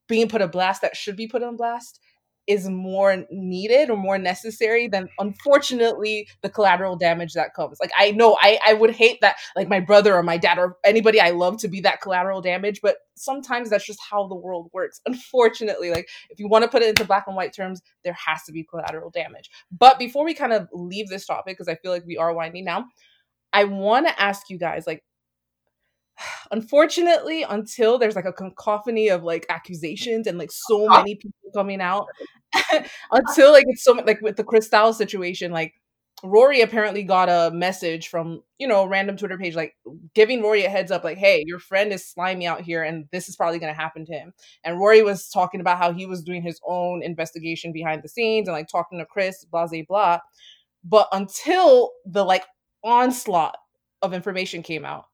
[0.07, 1.99] being put a blast that should be put on blast
[2.47, 7.79] is more needed or more necessary than unfortunately the collateral damage that comes.
[7.81, 10.77] Like i know i i would hate that like my brother or my dad or
[10.85, 14.71] anybody i love to be that collateral damage but sometimes that's just how the world
[14.73, 15.01] works.
[15.07, 18.43] Unfortunately like if you want to put it into black and white terms there has
[18.45, 19.51] to be collateral damage.
[19.71, 22.65] But before we kind of leave this topic because i feel like we are winding
[22.65, 22.87] now
[23.55, 25.03] I want to ask you guys like
[26.51, 31.81] unfortunately until there's like a cacophony of like accusations and like so many people coming
[31.81, 32.07] out
[33.13, 35.75] until like it's so like with the Cristal situation like
[36.25, 39.75] Rory apparently got a message from, you know, a random Twitter page, like
[40.15, 43.29] giving Rory a heads up, like, hey, your friend is slimy out here and this
[43.29, 44.33] is probably going to happen to him.
[44.65, 48.49] And Rory was talking about how he was doing his own investigation behind the scenes
[48.49, 50.19] and like talking to Chris, blah, blah, blah.
[50.83, 52.45] But until the like
[52.83, 53.57] onslaught
[54.01, 55.07] of information came out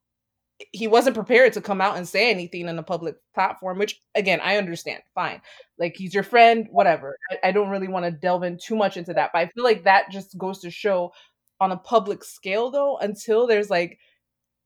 [0.71, 4.39] he wasn't prepared to come out and say anything in a public platform which again
[4.41, 5.01] i understand.
[5.15, 5.41] Fine.
[5.77, 7.17] Like he's your friend whatever.
[7.31, 9.63] I, I don't really want to delve in too much into that but i feel
[9.63, 11.11] like that just goes to show
[11.59, 13.99] on a public scale though until there's like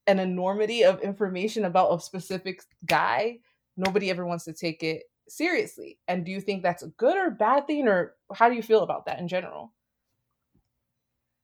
[0.07, 3.39] an enormity of information about a specific guy
[3.77, 5.97] nobody ever wants to take it seriously.
[6.07, 8.83] And do you think that's a good or bad thing or how do you feel
[8.83, 9.71] about that in general?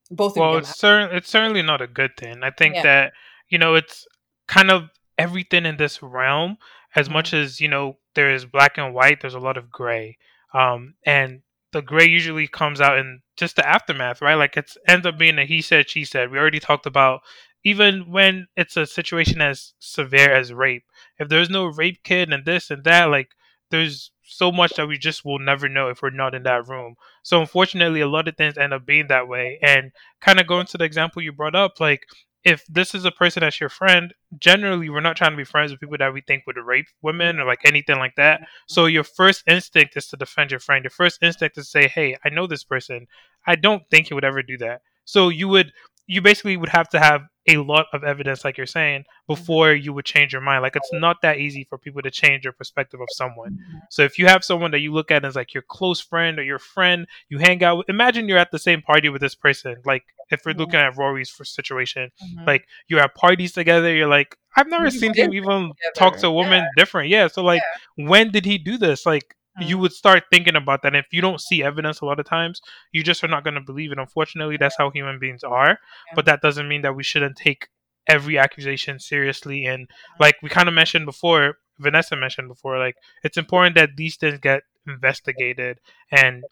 [0.10, 2.44] Both well it's, cer- it's certainly not a good thing.
[2.44, 2.84] I think yeah.
[2.84, 3.14] that
[3.48, 4.06] you know it's
[4.52, 6.58] kind of everything in this realm
[6.96, 7.14] as mm-hmm.
[7.14, 10.18] much as you know there is black and white there's a lot of gray
[10.54, 11.42] um, and
[11.72, 15.40] the gray usually comes out in just the aftermath right like it ends up being
[15.40, 17.22] a he said she said we already talked about
[17.64, 20.84] even when it's a situation as severe as rape
[21.18, 23.30] if there's no rape kit and this and that like
[23.70, 26.96] there's so much that we just will never know if we're not in that room.
[27.24, 29.60] So unfortunately, a lot of things end up being that way.
[29.62, 29.92] And
[30.22, 32.06] kind of going to the example you brought up, like
[32.44, 35.72] if this is a person that's your friend, generally we're not trying to be friends
[35.72, 38.42] with people that we think would rape women or like anything like that.
[38.68, 38.96] So mm-hmm.
[38.96, 40.84] your first instinct is to defend your friend.
[40.84, 43.08] Your first instinct is to say, "Hey, I know this person.
[43.46, 45.72] I don't think he would ever do that." So you would
[46.08, 49.34] you basically would have to have a lot of evidence, like you're saying, mm-hmm.
[49.34, 50.62] before you would change your mind.
[50.62, 53.54] Like it's not that easy for people to change your perspective of someone.
[53.54, 53.78] Mm-hmm.
[53.90, 56.44] So if you have someone that you look at as like your close friend or
[56.44, 59.78] your friend, you hang out with, imagine you're at the same party with this person.
[59.86, 62.46] Like if we're looking at Rory's situation, mm-hmm.
[62.46, 65.76] like you're at parties together, you're like, I've never you seen him even together.
[65.96, 66.68] talk to a woman yeah.
[66.78, 67.10] different.
[67.10, 67.28] Yeah.
[67.28, 67.62] So like,
[67.98, 68.08] yeah.
[68.08, 69.06] when did he do this?
[69.06, 69.82] Like, you mm.
[69.82, 70.96] would start thinking about that.
[70.96, 73.56] And if you don't see evidence a lot of times, you just are not going
[73.56, 74.00] to believe it.
[74.00, 75.78] Unfortunately, that's how human beings are.
[76.16, 77.68] But that doesn't mean that we shouldn't take
[78.08, 79.66] every accusation seriously.
[79.66, 80.24] And mm-hmm.
[80.24, 84.40] like we kind of mentioned before, Vanessa mentioned before, like it's important that these things
[84.40, 85.80] get investigated
[86.12, 86.44] and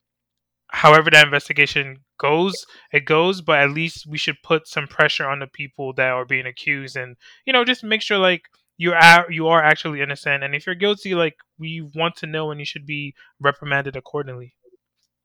[0.71, 5.39] however that investigation goes, it goes, but at least we should put some pressure on
[5.39, 8.43] the people that are being accused and, you know, just make sure like
[8.79, 12.49] you are you are actually innocent, and if you're guilty, like we want to know,
[12.49, 14.55] and you should be reprimanded accordingly.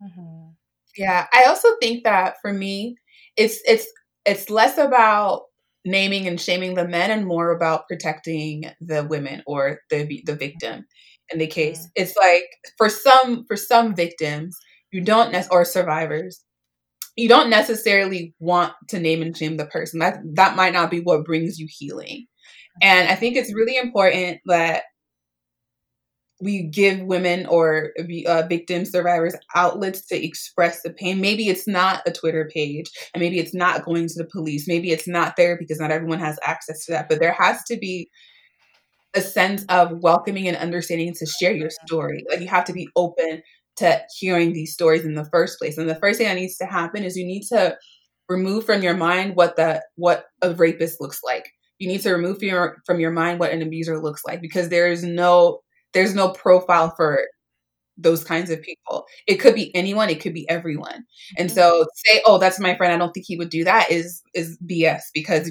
[0.03, 0.51] Mm-hmm.
[0.97, 2.97] Yeah, I also think that for me,
[3.37, 3.87] it's it's
[4.27, 5.43] it's less about
[5.85, 10.85] naming and shaming the men and more about protecting the women or the the victim
[11.33, 11.79] in the case.
[11.79, 12.03] Mm-hmm.
[12.03, 12.45] It's like
[12.77, 14.59] for some for some victims,
[14.91, 16.43] you don't ne- or survivors,
[17.15, 20.01] you don't necessarily want to name and shame the person.
[20.01, 22.27] That that might not be what brings you healing.
[22.83, 24.85] And I think it's really important that
[26.41, 27.93] we give women or
[28.27, 31.21] uh, victim survivors outlets to express the pain.
[31.21, 34.67] Maybe it's not a Twitter page, and maybe it's not going to the police.
[34.67, 37.09] Maybe it's not there because not everyone has access to that.
[37.09, 38.11] But there has to be
[39.15, 42.25] a sense of welcoming and understanding to share your story.
[42.29, 43.43] Like you have to be open
[43.77, 45.79] to hearing these stories in the first place.
[45.79, 47.77] And the first thing that needs to happen is you need to
[48.29, 52.39] remove from your mind what the what a rapist looks like you need to remove
[52.39, 55.61] from your from your mind what an abuser looks like because there is no
[55.93, 57.25] there's no profile for
[57.97, 59.07] those kinds of people.
[59.27, 61.05] It could be anyone, it could be everyone.
[61.39, 61.55] And mm-hmm.
[61.55, 62.93] so say, "Oh, that's my friend.
[62.93, 65.51] I don't think he would do that." is is BS because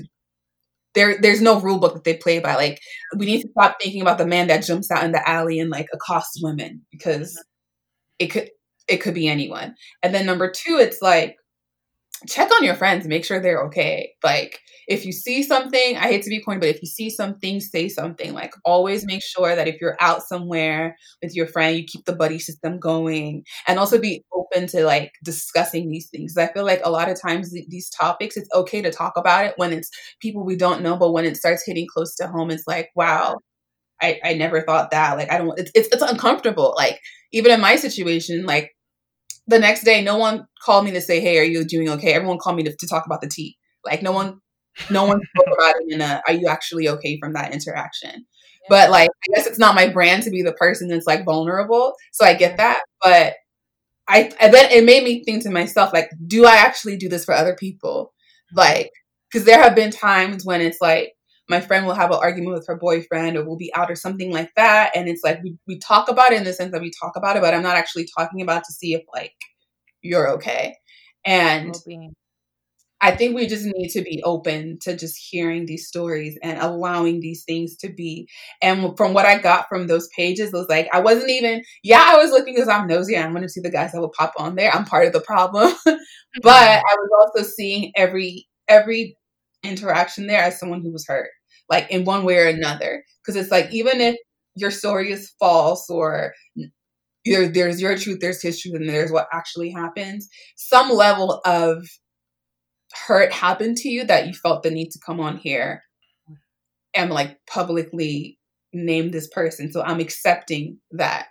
[0.96, 2.56] there there's no rule book that they play by.
[2.56, 2.80] Like
[3.18, 5.70] we need to stop thinking about the man that jumps out in the alley and
[5.70, 8.26] like accosts women because mm-hmm.
[8.26, 8.50] it could
[8.88, 9.76] it could be anyone.
[10.02, 11.38] And then number 2, it's like
[12.28, 14.14] check on your friends, make sure they're okay.
[14.24, 17.60] Like if you see something, I hate to be corny, but if you see something,
[17.60, 18.34] say something.
[18.34, 22.16] Like always make sure that if you're out somewhere with your friend, you keep the
[22.16, 26.38] buddy system going and also be open to like discussing these things.
[26.38, 29.54] I feel like a lot of times these topics, it's okay to talk about it
[29.58, 29.90] when it's
[30.20, 33.38] people we don't know, but when it starts hitting close to home, it's like, wow,
[34.02, 35.18] I, I never thought that.
[35.18, 36.74] Like I don't it's, it's it's uncomfortable.
[36.78, 37.00] Like
[37.32, 38.72] even in my situation, like
[39.48, 42.38] the next day, no one called me to say, "Hey, are you doing okay?" Everyone
[42.38, 43.58] called me to, to talk about the tea.
[43.86, 44.40] Like no one,
[44.90, 48.12] no one spoke about it in a, "Are you actually okay?" from that interaction.
[48.14, 48.68] Yeah.
[48.70, 51.94] But like, I guess it's not my brand to be the person that's like vulnerable.
[52.14, 53.34] So I get that, but
[54.08, 57.26] I, I then it made me think to myself, like, do I actually do this
[57.26, 58.14] for other people?
[58.52, 58.60] Mm-hmm.
[58.60, 58.92] Like,
[59.32, 61.14] because there have been times when it's like
[61.50, 64.32] my friend will have an argument with her boyfriend or we'll be out or something
[64.32, 64.92] like that.
[64.96, 67.36] And it's like we, we talk about it in the sense that we talk about
[67.36, 69.34] it, but I'm not actually talking about to see if like
[70.02, 70.76] you're okay.
[71.26, 71.76] And
[73.04, 77.20] I think we just need to be open to just hearing these stories and allowing
[77.20, 78.30] these things to be.
[78.62, 81.64] And from what I got from those pages, it was like I wasn't even.
[81.84, 83.18] Yeah, I was looking because I'm nosy.
[83.18, 84.74] I'm going to see the guys that will pop on there.
[84.74, 86.46] I'm part of the problem, but mm-hmm.
[86.46, 89.18] I was also seeing every every
[89.64, 91.30] interaction there as someone who was hurt,
[91.70, 93.04] like in one way or another.
[93.22, 94.16] Because it's like, even if
[94.56, 96.34] your story is false or
[97.26, 100.22] there, there's your truth, there's his truth, and there's what actually happened,
[100.56, 101.86] some level of
[103.08, 105.82] hurt happened to you that you felt the need to come on here
[106.94, 108.38] and like publicly
[108.72, 109.72] name this person.
[109.72, 111.28] So I'm accepting that.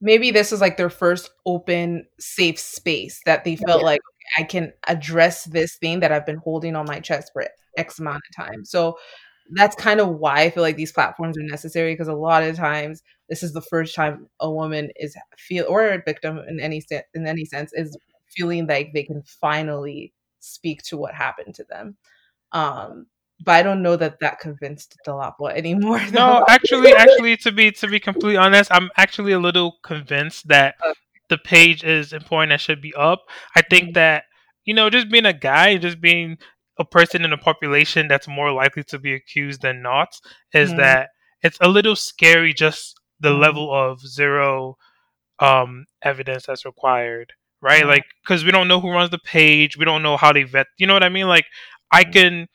[0.00, 3.86] Maybe this is like their first open, safe space that they felt yeah.
[3.86, 4.00] like
[4.38, 7.46] I can address this thing that I've been holding on my chest for
[7.76, 8.64] X amount of time.
[8.64, 8.98] So
[9.52, 12.56] that's kind of why I feel like these platforms are necessary because a lot of
[12.56, 16.82] times this is the first time a woman is feel or a victim in any
[17.14, 17.96] in any sense is
[18.36, 21.96] feeling like they can finally speak to what happened to them.
[22.52, 23.06] Um,
[23.44, 26.00] but I don't know that that convinced Dolapo anymore.
[26.12, 30.74] No, actually, actually, to be to be completely honest, I'm actually a little convinced that
[30.84, 30.92] okay
[31.28, 33.22] the page is important and should be up.
[33.54, 33.92] I think mm-hmm.
[33.94, 34.24] that
[34.66, 36.36] you know, just being a guy, just being
[36.78, 40.08] a person in a population that's more likely to be accused than not,
[40.52, 40.80] is mm-hmm.
[40.80, 41.08] that
[41.42, 42.52] it's a little scary.
[42.52, 43.40] Just the mm-hmm.
[43.40, 44.76] level of zero
[45.38, 47.32] um, evidence that's required,
[47.62, 47.80] right?
[47.80, 47.88] Mm-hmm.
[47.88, 50.66] Like, because we don't know who runs the page, we don't know how they vet.
[50.78, 51.28] You know what I mean?
[51.28, 51.46] Like,
[51.92, 52.12] I mm-hmm.
[52.12, 52.46] can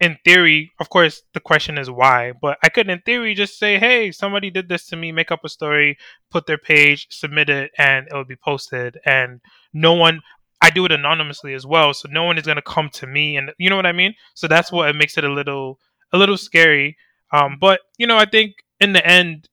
[0.00, 3.78] in theory, of course, the question is why, but I could, in theory, just say,
[3.78, 5.96] hey, somebody did this to me, make up a story,
[6.30, 8.98] put their page, submit it, and it would be posted.
[9.06, 9.40] And
[9.72, 10.20] no one,
[10.60, 13.36] I do it anonymously as well, so no one is going to come to me.
[13.36, 14.14] And you know what I mean?
[14.34, 15.78] So that's what it makes it a little,
[16.12, 16.96] a little scary.
[17.32, 19.48] Um, but, you know, I think in the end,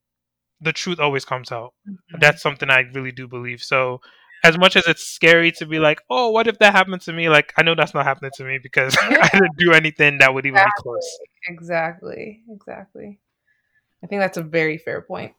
[0.59, 1.73] the truth always comes out.
[1.89, 2.19] Mm-hmm.
[2.19, 3.61] That's something I really do believe.
[3.61, 4.01] So
[4.43, 7.29] as much as it's scary to be like, oh, what if that happened to me?
[7.29, 9.19] Like, I know that's not happening to me because yeah.
[9.21, 10.73] I didn't do anything that would even exactly.
[10.77, 11.19] be close.
[11.47, 12.43] Exactly.
[12.49, 13.19] Exactly.
[14.03, 15.33] I think that's a very fair point.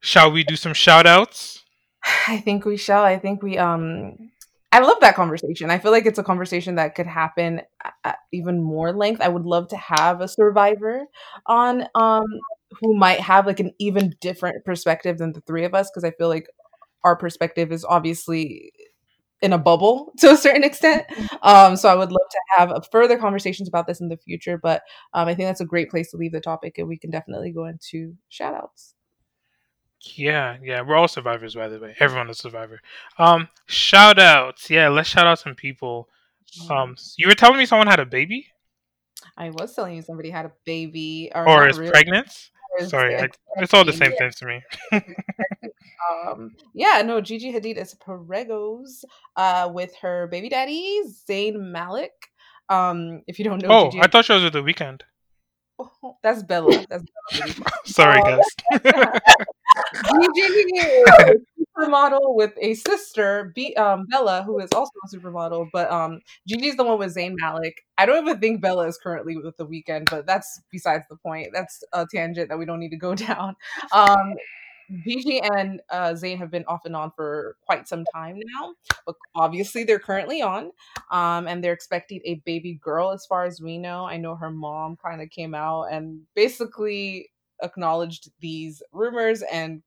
[0.00, 1.64] Shall we do some shout outs?
[2.28, 3.02] I think we shall.
[3.02, 4.30] I think we, um,
[4.70, 5.70] I love that conversation.
[5.70, 7.60] I feel like it's a conversation that could happen
[8.04, 9.20] at even more length.
[9.20, 11.04] I would love to have a survivor
[11.46, 12.24] on um
[12.80, 16.12] who might have like an even different perspective than the three of us because I
[16.12, 16.48] feel like
[17.04, 18.72] our perspective is obviously
[19.40, 21.04] in a bubble to a certain extent.
[21.42, 24.82] Um, so I would love to have further conversations about this in the future, but
[25.14, 27.50] um, I think that's a great place to leave the topic and we can definitely
[27.50, 28.94] go into shout outs.
[30.16, 31.94] Yeah, yeah, we're all survivors, by the way.
[32.00, 32.80] Everyone is a survivor.
[33.18, 34.68] Um, shout outs.
[34.68, 36.08] Yeah, let's shout out some people.
[36.68, 38.48] Um, you were telling me someone had a baby.
[39.36, 41.92] I was telling you somebody had a baby, or, or is really.
[41.92, 42.50] pregnant.
[42.80, 44.62] Sorry, I, it's all the same thing to me.
[46.10, 49.04] um, yeah, no, Gigi Hadid is Perregos
[49.36, 52.12] uh, with her baby daddy Zayn Malik.
[52.68, 55.02] Um, if you don't know, oh, Gigi I thought she was with the Weeknd.
[55.78, 56.84] Oh, that's Bella.
[56.88, 57.54] That's Bella.
[57.84, 58.82] Sorry, uh, guys.
[60.34, 61.04] Gigi
[61.76, 65.68] supermodel with a sister, B- um, Bella, who is also a supermodel.
[65.72, 67.84] But um, Gigi's the one with Zayn Malik.
[67.98, 71.48] I don't even think Bella is currently with the Weeknd, but that's besides the point.
[71.52, 73.56] That's a tangent that we don't need to go down.
[73.92, 74.34] Um,
[75.04, 78.74] Gigi and uh, Zayn have been off and on for quite some time now,
[79.06, 80.70] but obviously they're currently on,
[81.10, 83.10] um, and they're expecting a baby girl.
[83.10, 87.30] As far as we know, I know her mom kind of came out and basically
[87.62, 89.82] acknowledged these rumors and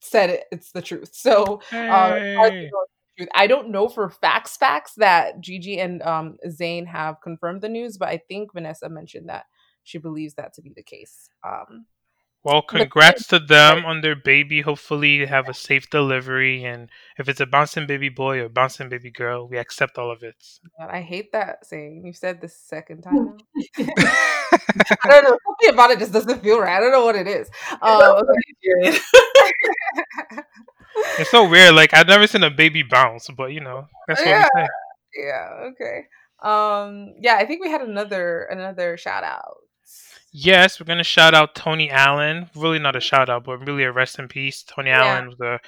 [0.00, 1.10] said it, it's the truth.
[1.14, 2.70] So, uh, hey.
[2.74, 7.68] uh, I don't know for facts facts that Gigi and um, Zayn have confirmed the
[7.68, 9.44] news, but I think Vanessa mentioned that
[9.84, 11.28] she believes that to be the case.
[11.44, 11.86] Um,
[12.44, 14.62] Well, congrats to them on their baby.
[14.62, 16.64] Hopefully, they have a safe delivery.
[16.64, 20.22] And if it's a bouncing baby boy or bouncing baby girl, we accept all of
[20.24, 20.34] it.
[20.78, 22.04] God, I hate that saying.
[22.04, 23.38] You said the second time.
[24.68, 25.38] I don't know.
[25.46, 26.76] Something about it just doesn't feel right.
[26.76, 27.50] I don't know what it is.
[27.80, 28.22] Um,
[31.18, 31.74] it's so weird.
[31.74, 34.48] Like I've never seen a baby bounce, but you know that's what yeah.
[34.54, 34.68] we say.
[35.16, 35.70] Yeah.
[35.70, 36.06] Okay.
[36.42, 37.14] Um.
[37.20, 37.36] Yeah.
[37.36, 39.56] I think we had another another shout out.
[40.34, 42.48] Yes, we're gonna shout out Tony Allen.
[42.56, 44.62] Really not a shout out, but really a rest in peace.
[44.62, 45.02] Tony Yeah.
[45.04, 45.60] Allen was a,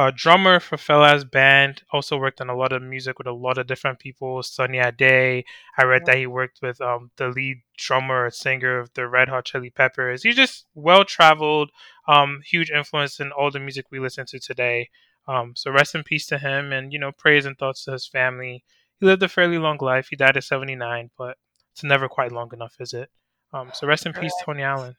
[0.00, 1.82] uh drummer for Fela's band.
[1.92, 4.42] Also worked on a lot of music with a lot of different people.
[4.44, 5.44] Sunny Ade.
[5.76, 6.12] I read Yeah.
[6.14, 9.70] that he worked with um, the lead drummer or singer of the Red Hot Chili
[9.70, 10.22] Peppers.
[10.22, 11.70] He's just well traveled.
[12.08, 14.88] Um, huge influence in all the music we listen to today.
[15.26, 18.06] Um, so rest in peace to him, and you know prayers and thoughts to his
[18.08, 18.64] family.
[19.00, 20.08] He lived a fairly long life.
[20.10, 21.38] He died at seventy nine, but
[21.72, 23.10] it's never quite long enough, is it?
[23.52, 24.94] Um, so rest in peace, Tony Allen.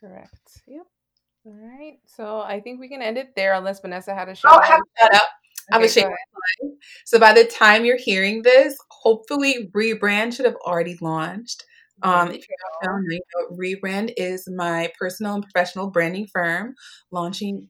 [0.00, 0.62] Correct.
[0.66, 0.86] Yep.
[1.46, 1.98] All right.
[2.06, 4.66] So I think we can end it there unless Vanessa had a Oh, shout I
[4.66, 4.80] have out.
[4.80, 5.22] a shout out.
[5.72, 6.10] I have a Okay, shout
[6.60, 6.70] go.
[7.04, 11.64] So by the time you're hearing this, hopefully Wribrand should have already launched.
[12.02, 16.74] Um, if you don't know, you know, Wribrand is my personal and professional branding firm
[17.10, 17.68] launching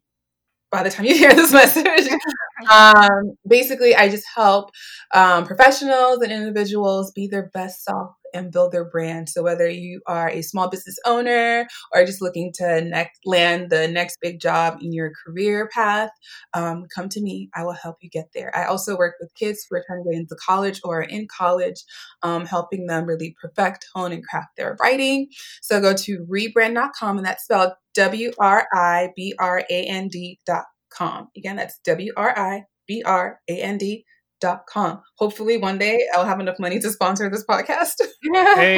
[0.70, 2.09] by the time you hear this message.
[2.70, 4.70] um, basically, I just help
[5.14, 9.28] um, professionals and individuals be their best self and build their brand.
[9.28, 13.88] So whether you are a small business owner or just looking to next land the
[13.88, 16.10] next big job in your career path,
[16.55, 17.50] um, come to me.
[17.55, 18.56] I will help you get there.
[18.56, 21.84] I also work with kids who are trying to get into college or in college,
[22.22, 25.28] um, helping them really perfect, hone, and craft their writing.
[25.62, 31.28] So go to wribrand.com, and that's spelled W R I B R A N D.com.
[31.36, 34.05] Again, that's W R I B R A N D.
[34.40, 35.02] Dot com.
[35.16, 37.94] Hopefully, one day I'll have enough money to sponsor this podcast.
[38.23, 38.77] Hey,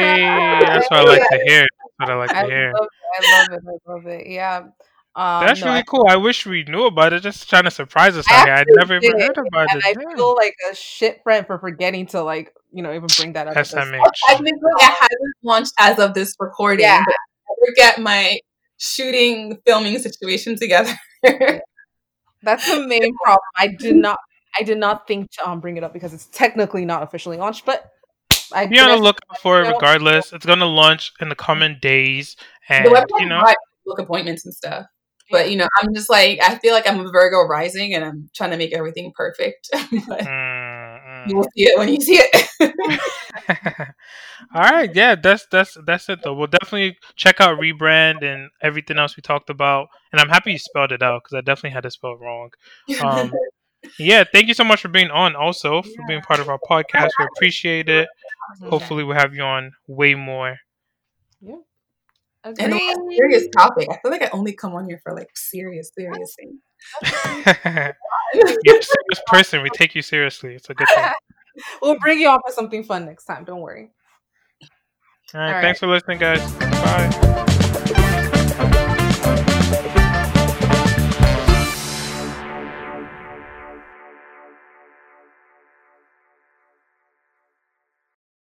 [0.64, 1.66] that's what I like to hear.
[1.98, 2.72] That's what I like I to hear.
[2.72, 3.26] love it.
[3.26, 3.60] I love it.
[3.86, 4.26] I love it.
[4.26, 4.62] Yeah.
[5.16, 6.06] Um, That's no, really I- cool.
[6.08, 7.20] I wish we knew about it.
[7.22, 8.24] Just trying to surprise us.
[8.30, 8.60] I.
[8.60, 9.84] I'd never even heard about and it.
[9.84, 10.16] I Damn.
[10.16, 13.56] feel like a shit friend for forgetting to like you know even bring that up.
[13.56, 14.00] at this SMH.
[14.28, 16.84] Technically, it hasn't launched as of this recording.
[16.84, 17.02] Yeah.
[17.04, 18.38] But I never get my
[18.78, 20.92] shooting, filming situation together.
[22.42, 23.40] That's the main problem.
[23.56, 24.18] I did not.
[24.58, 27.64] I did not think to um, bring it up because it's technically not officially launched,
[27.64, 27.90] but
[28.52, 30.32] I Be on the lookout for it regardless.
[30.32, 32.36] It's gonna launch in the coming days,
[32.68, 33.56] and the website you know, provides
[33.86, 34.86] book appointments and stuff.
[35.30, 38.30] But you know, I'm just like I feel like I'm a Virgo rising, and I'm
[38.34, 39.68] trying to make everything perfect.
[40.08, 40.24] but
[41.28, 42.52] you will see it when you see it.
[44.54, 46.34] All right, yeah, that's that's that's it though.
[46.34, 49.88] We'll definitely check out wribrand and everything else we talked about.
[50.12, 52.20] And I'm happy you spelled it out because I definitely had to spell it spelled
[52.20, 52.50] wrong.
[53.00, 53.32] Um,
[53.98, 55.34] yeah, thank you so much for being on.
[55.36, 58.08] Also, for being part of our podcast, we appreciate it.
[58.64, 60.56] Hopefully, we'll have you on way more.
[61.42, 61.54] and
[62.44, 62.72] on Agreed.
[62.72, 66.34] a serious topic, I feel like I only come on here for like serious, serious
[66.38, 66.60] things.
[68.34, 69.62] You're a serious person.
[69.62, 70.54] We take you seriously.
[70.54, 71.04] It's a good thing.
[71.82, 73.44] we'll bring you on for something fun next time.
[73.44, 73.90] Don't worry.
[75.34, 75.62] All right, All right.
[75.62, 76.40] thanks for listening, guys.
[76.54, 77.16] Bye.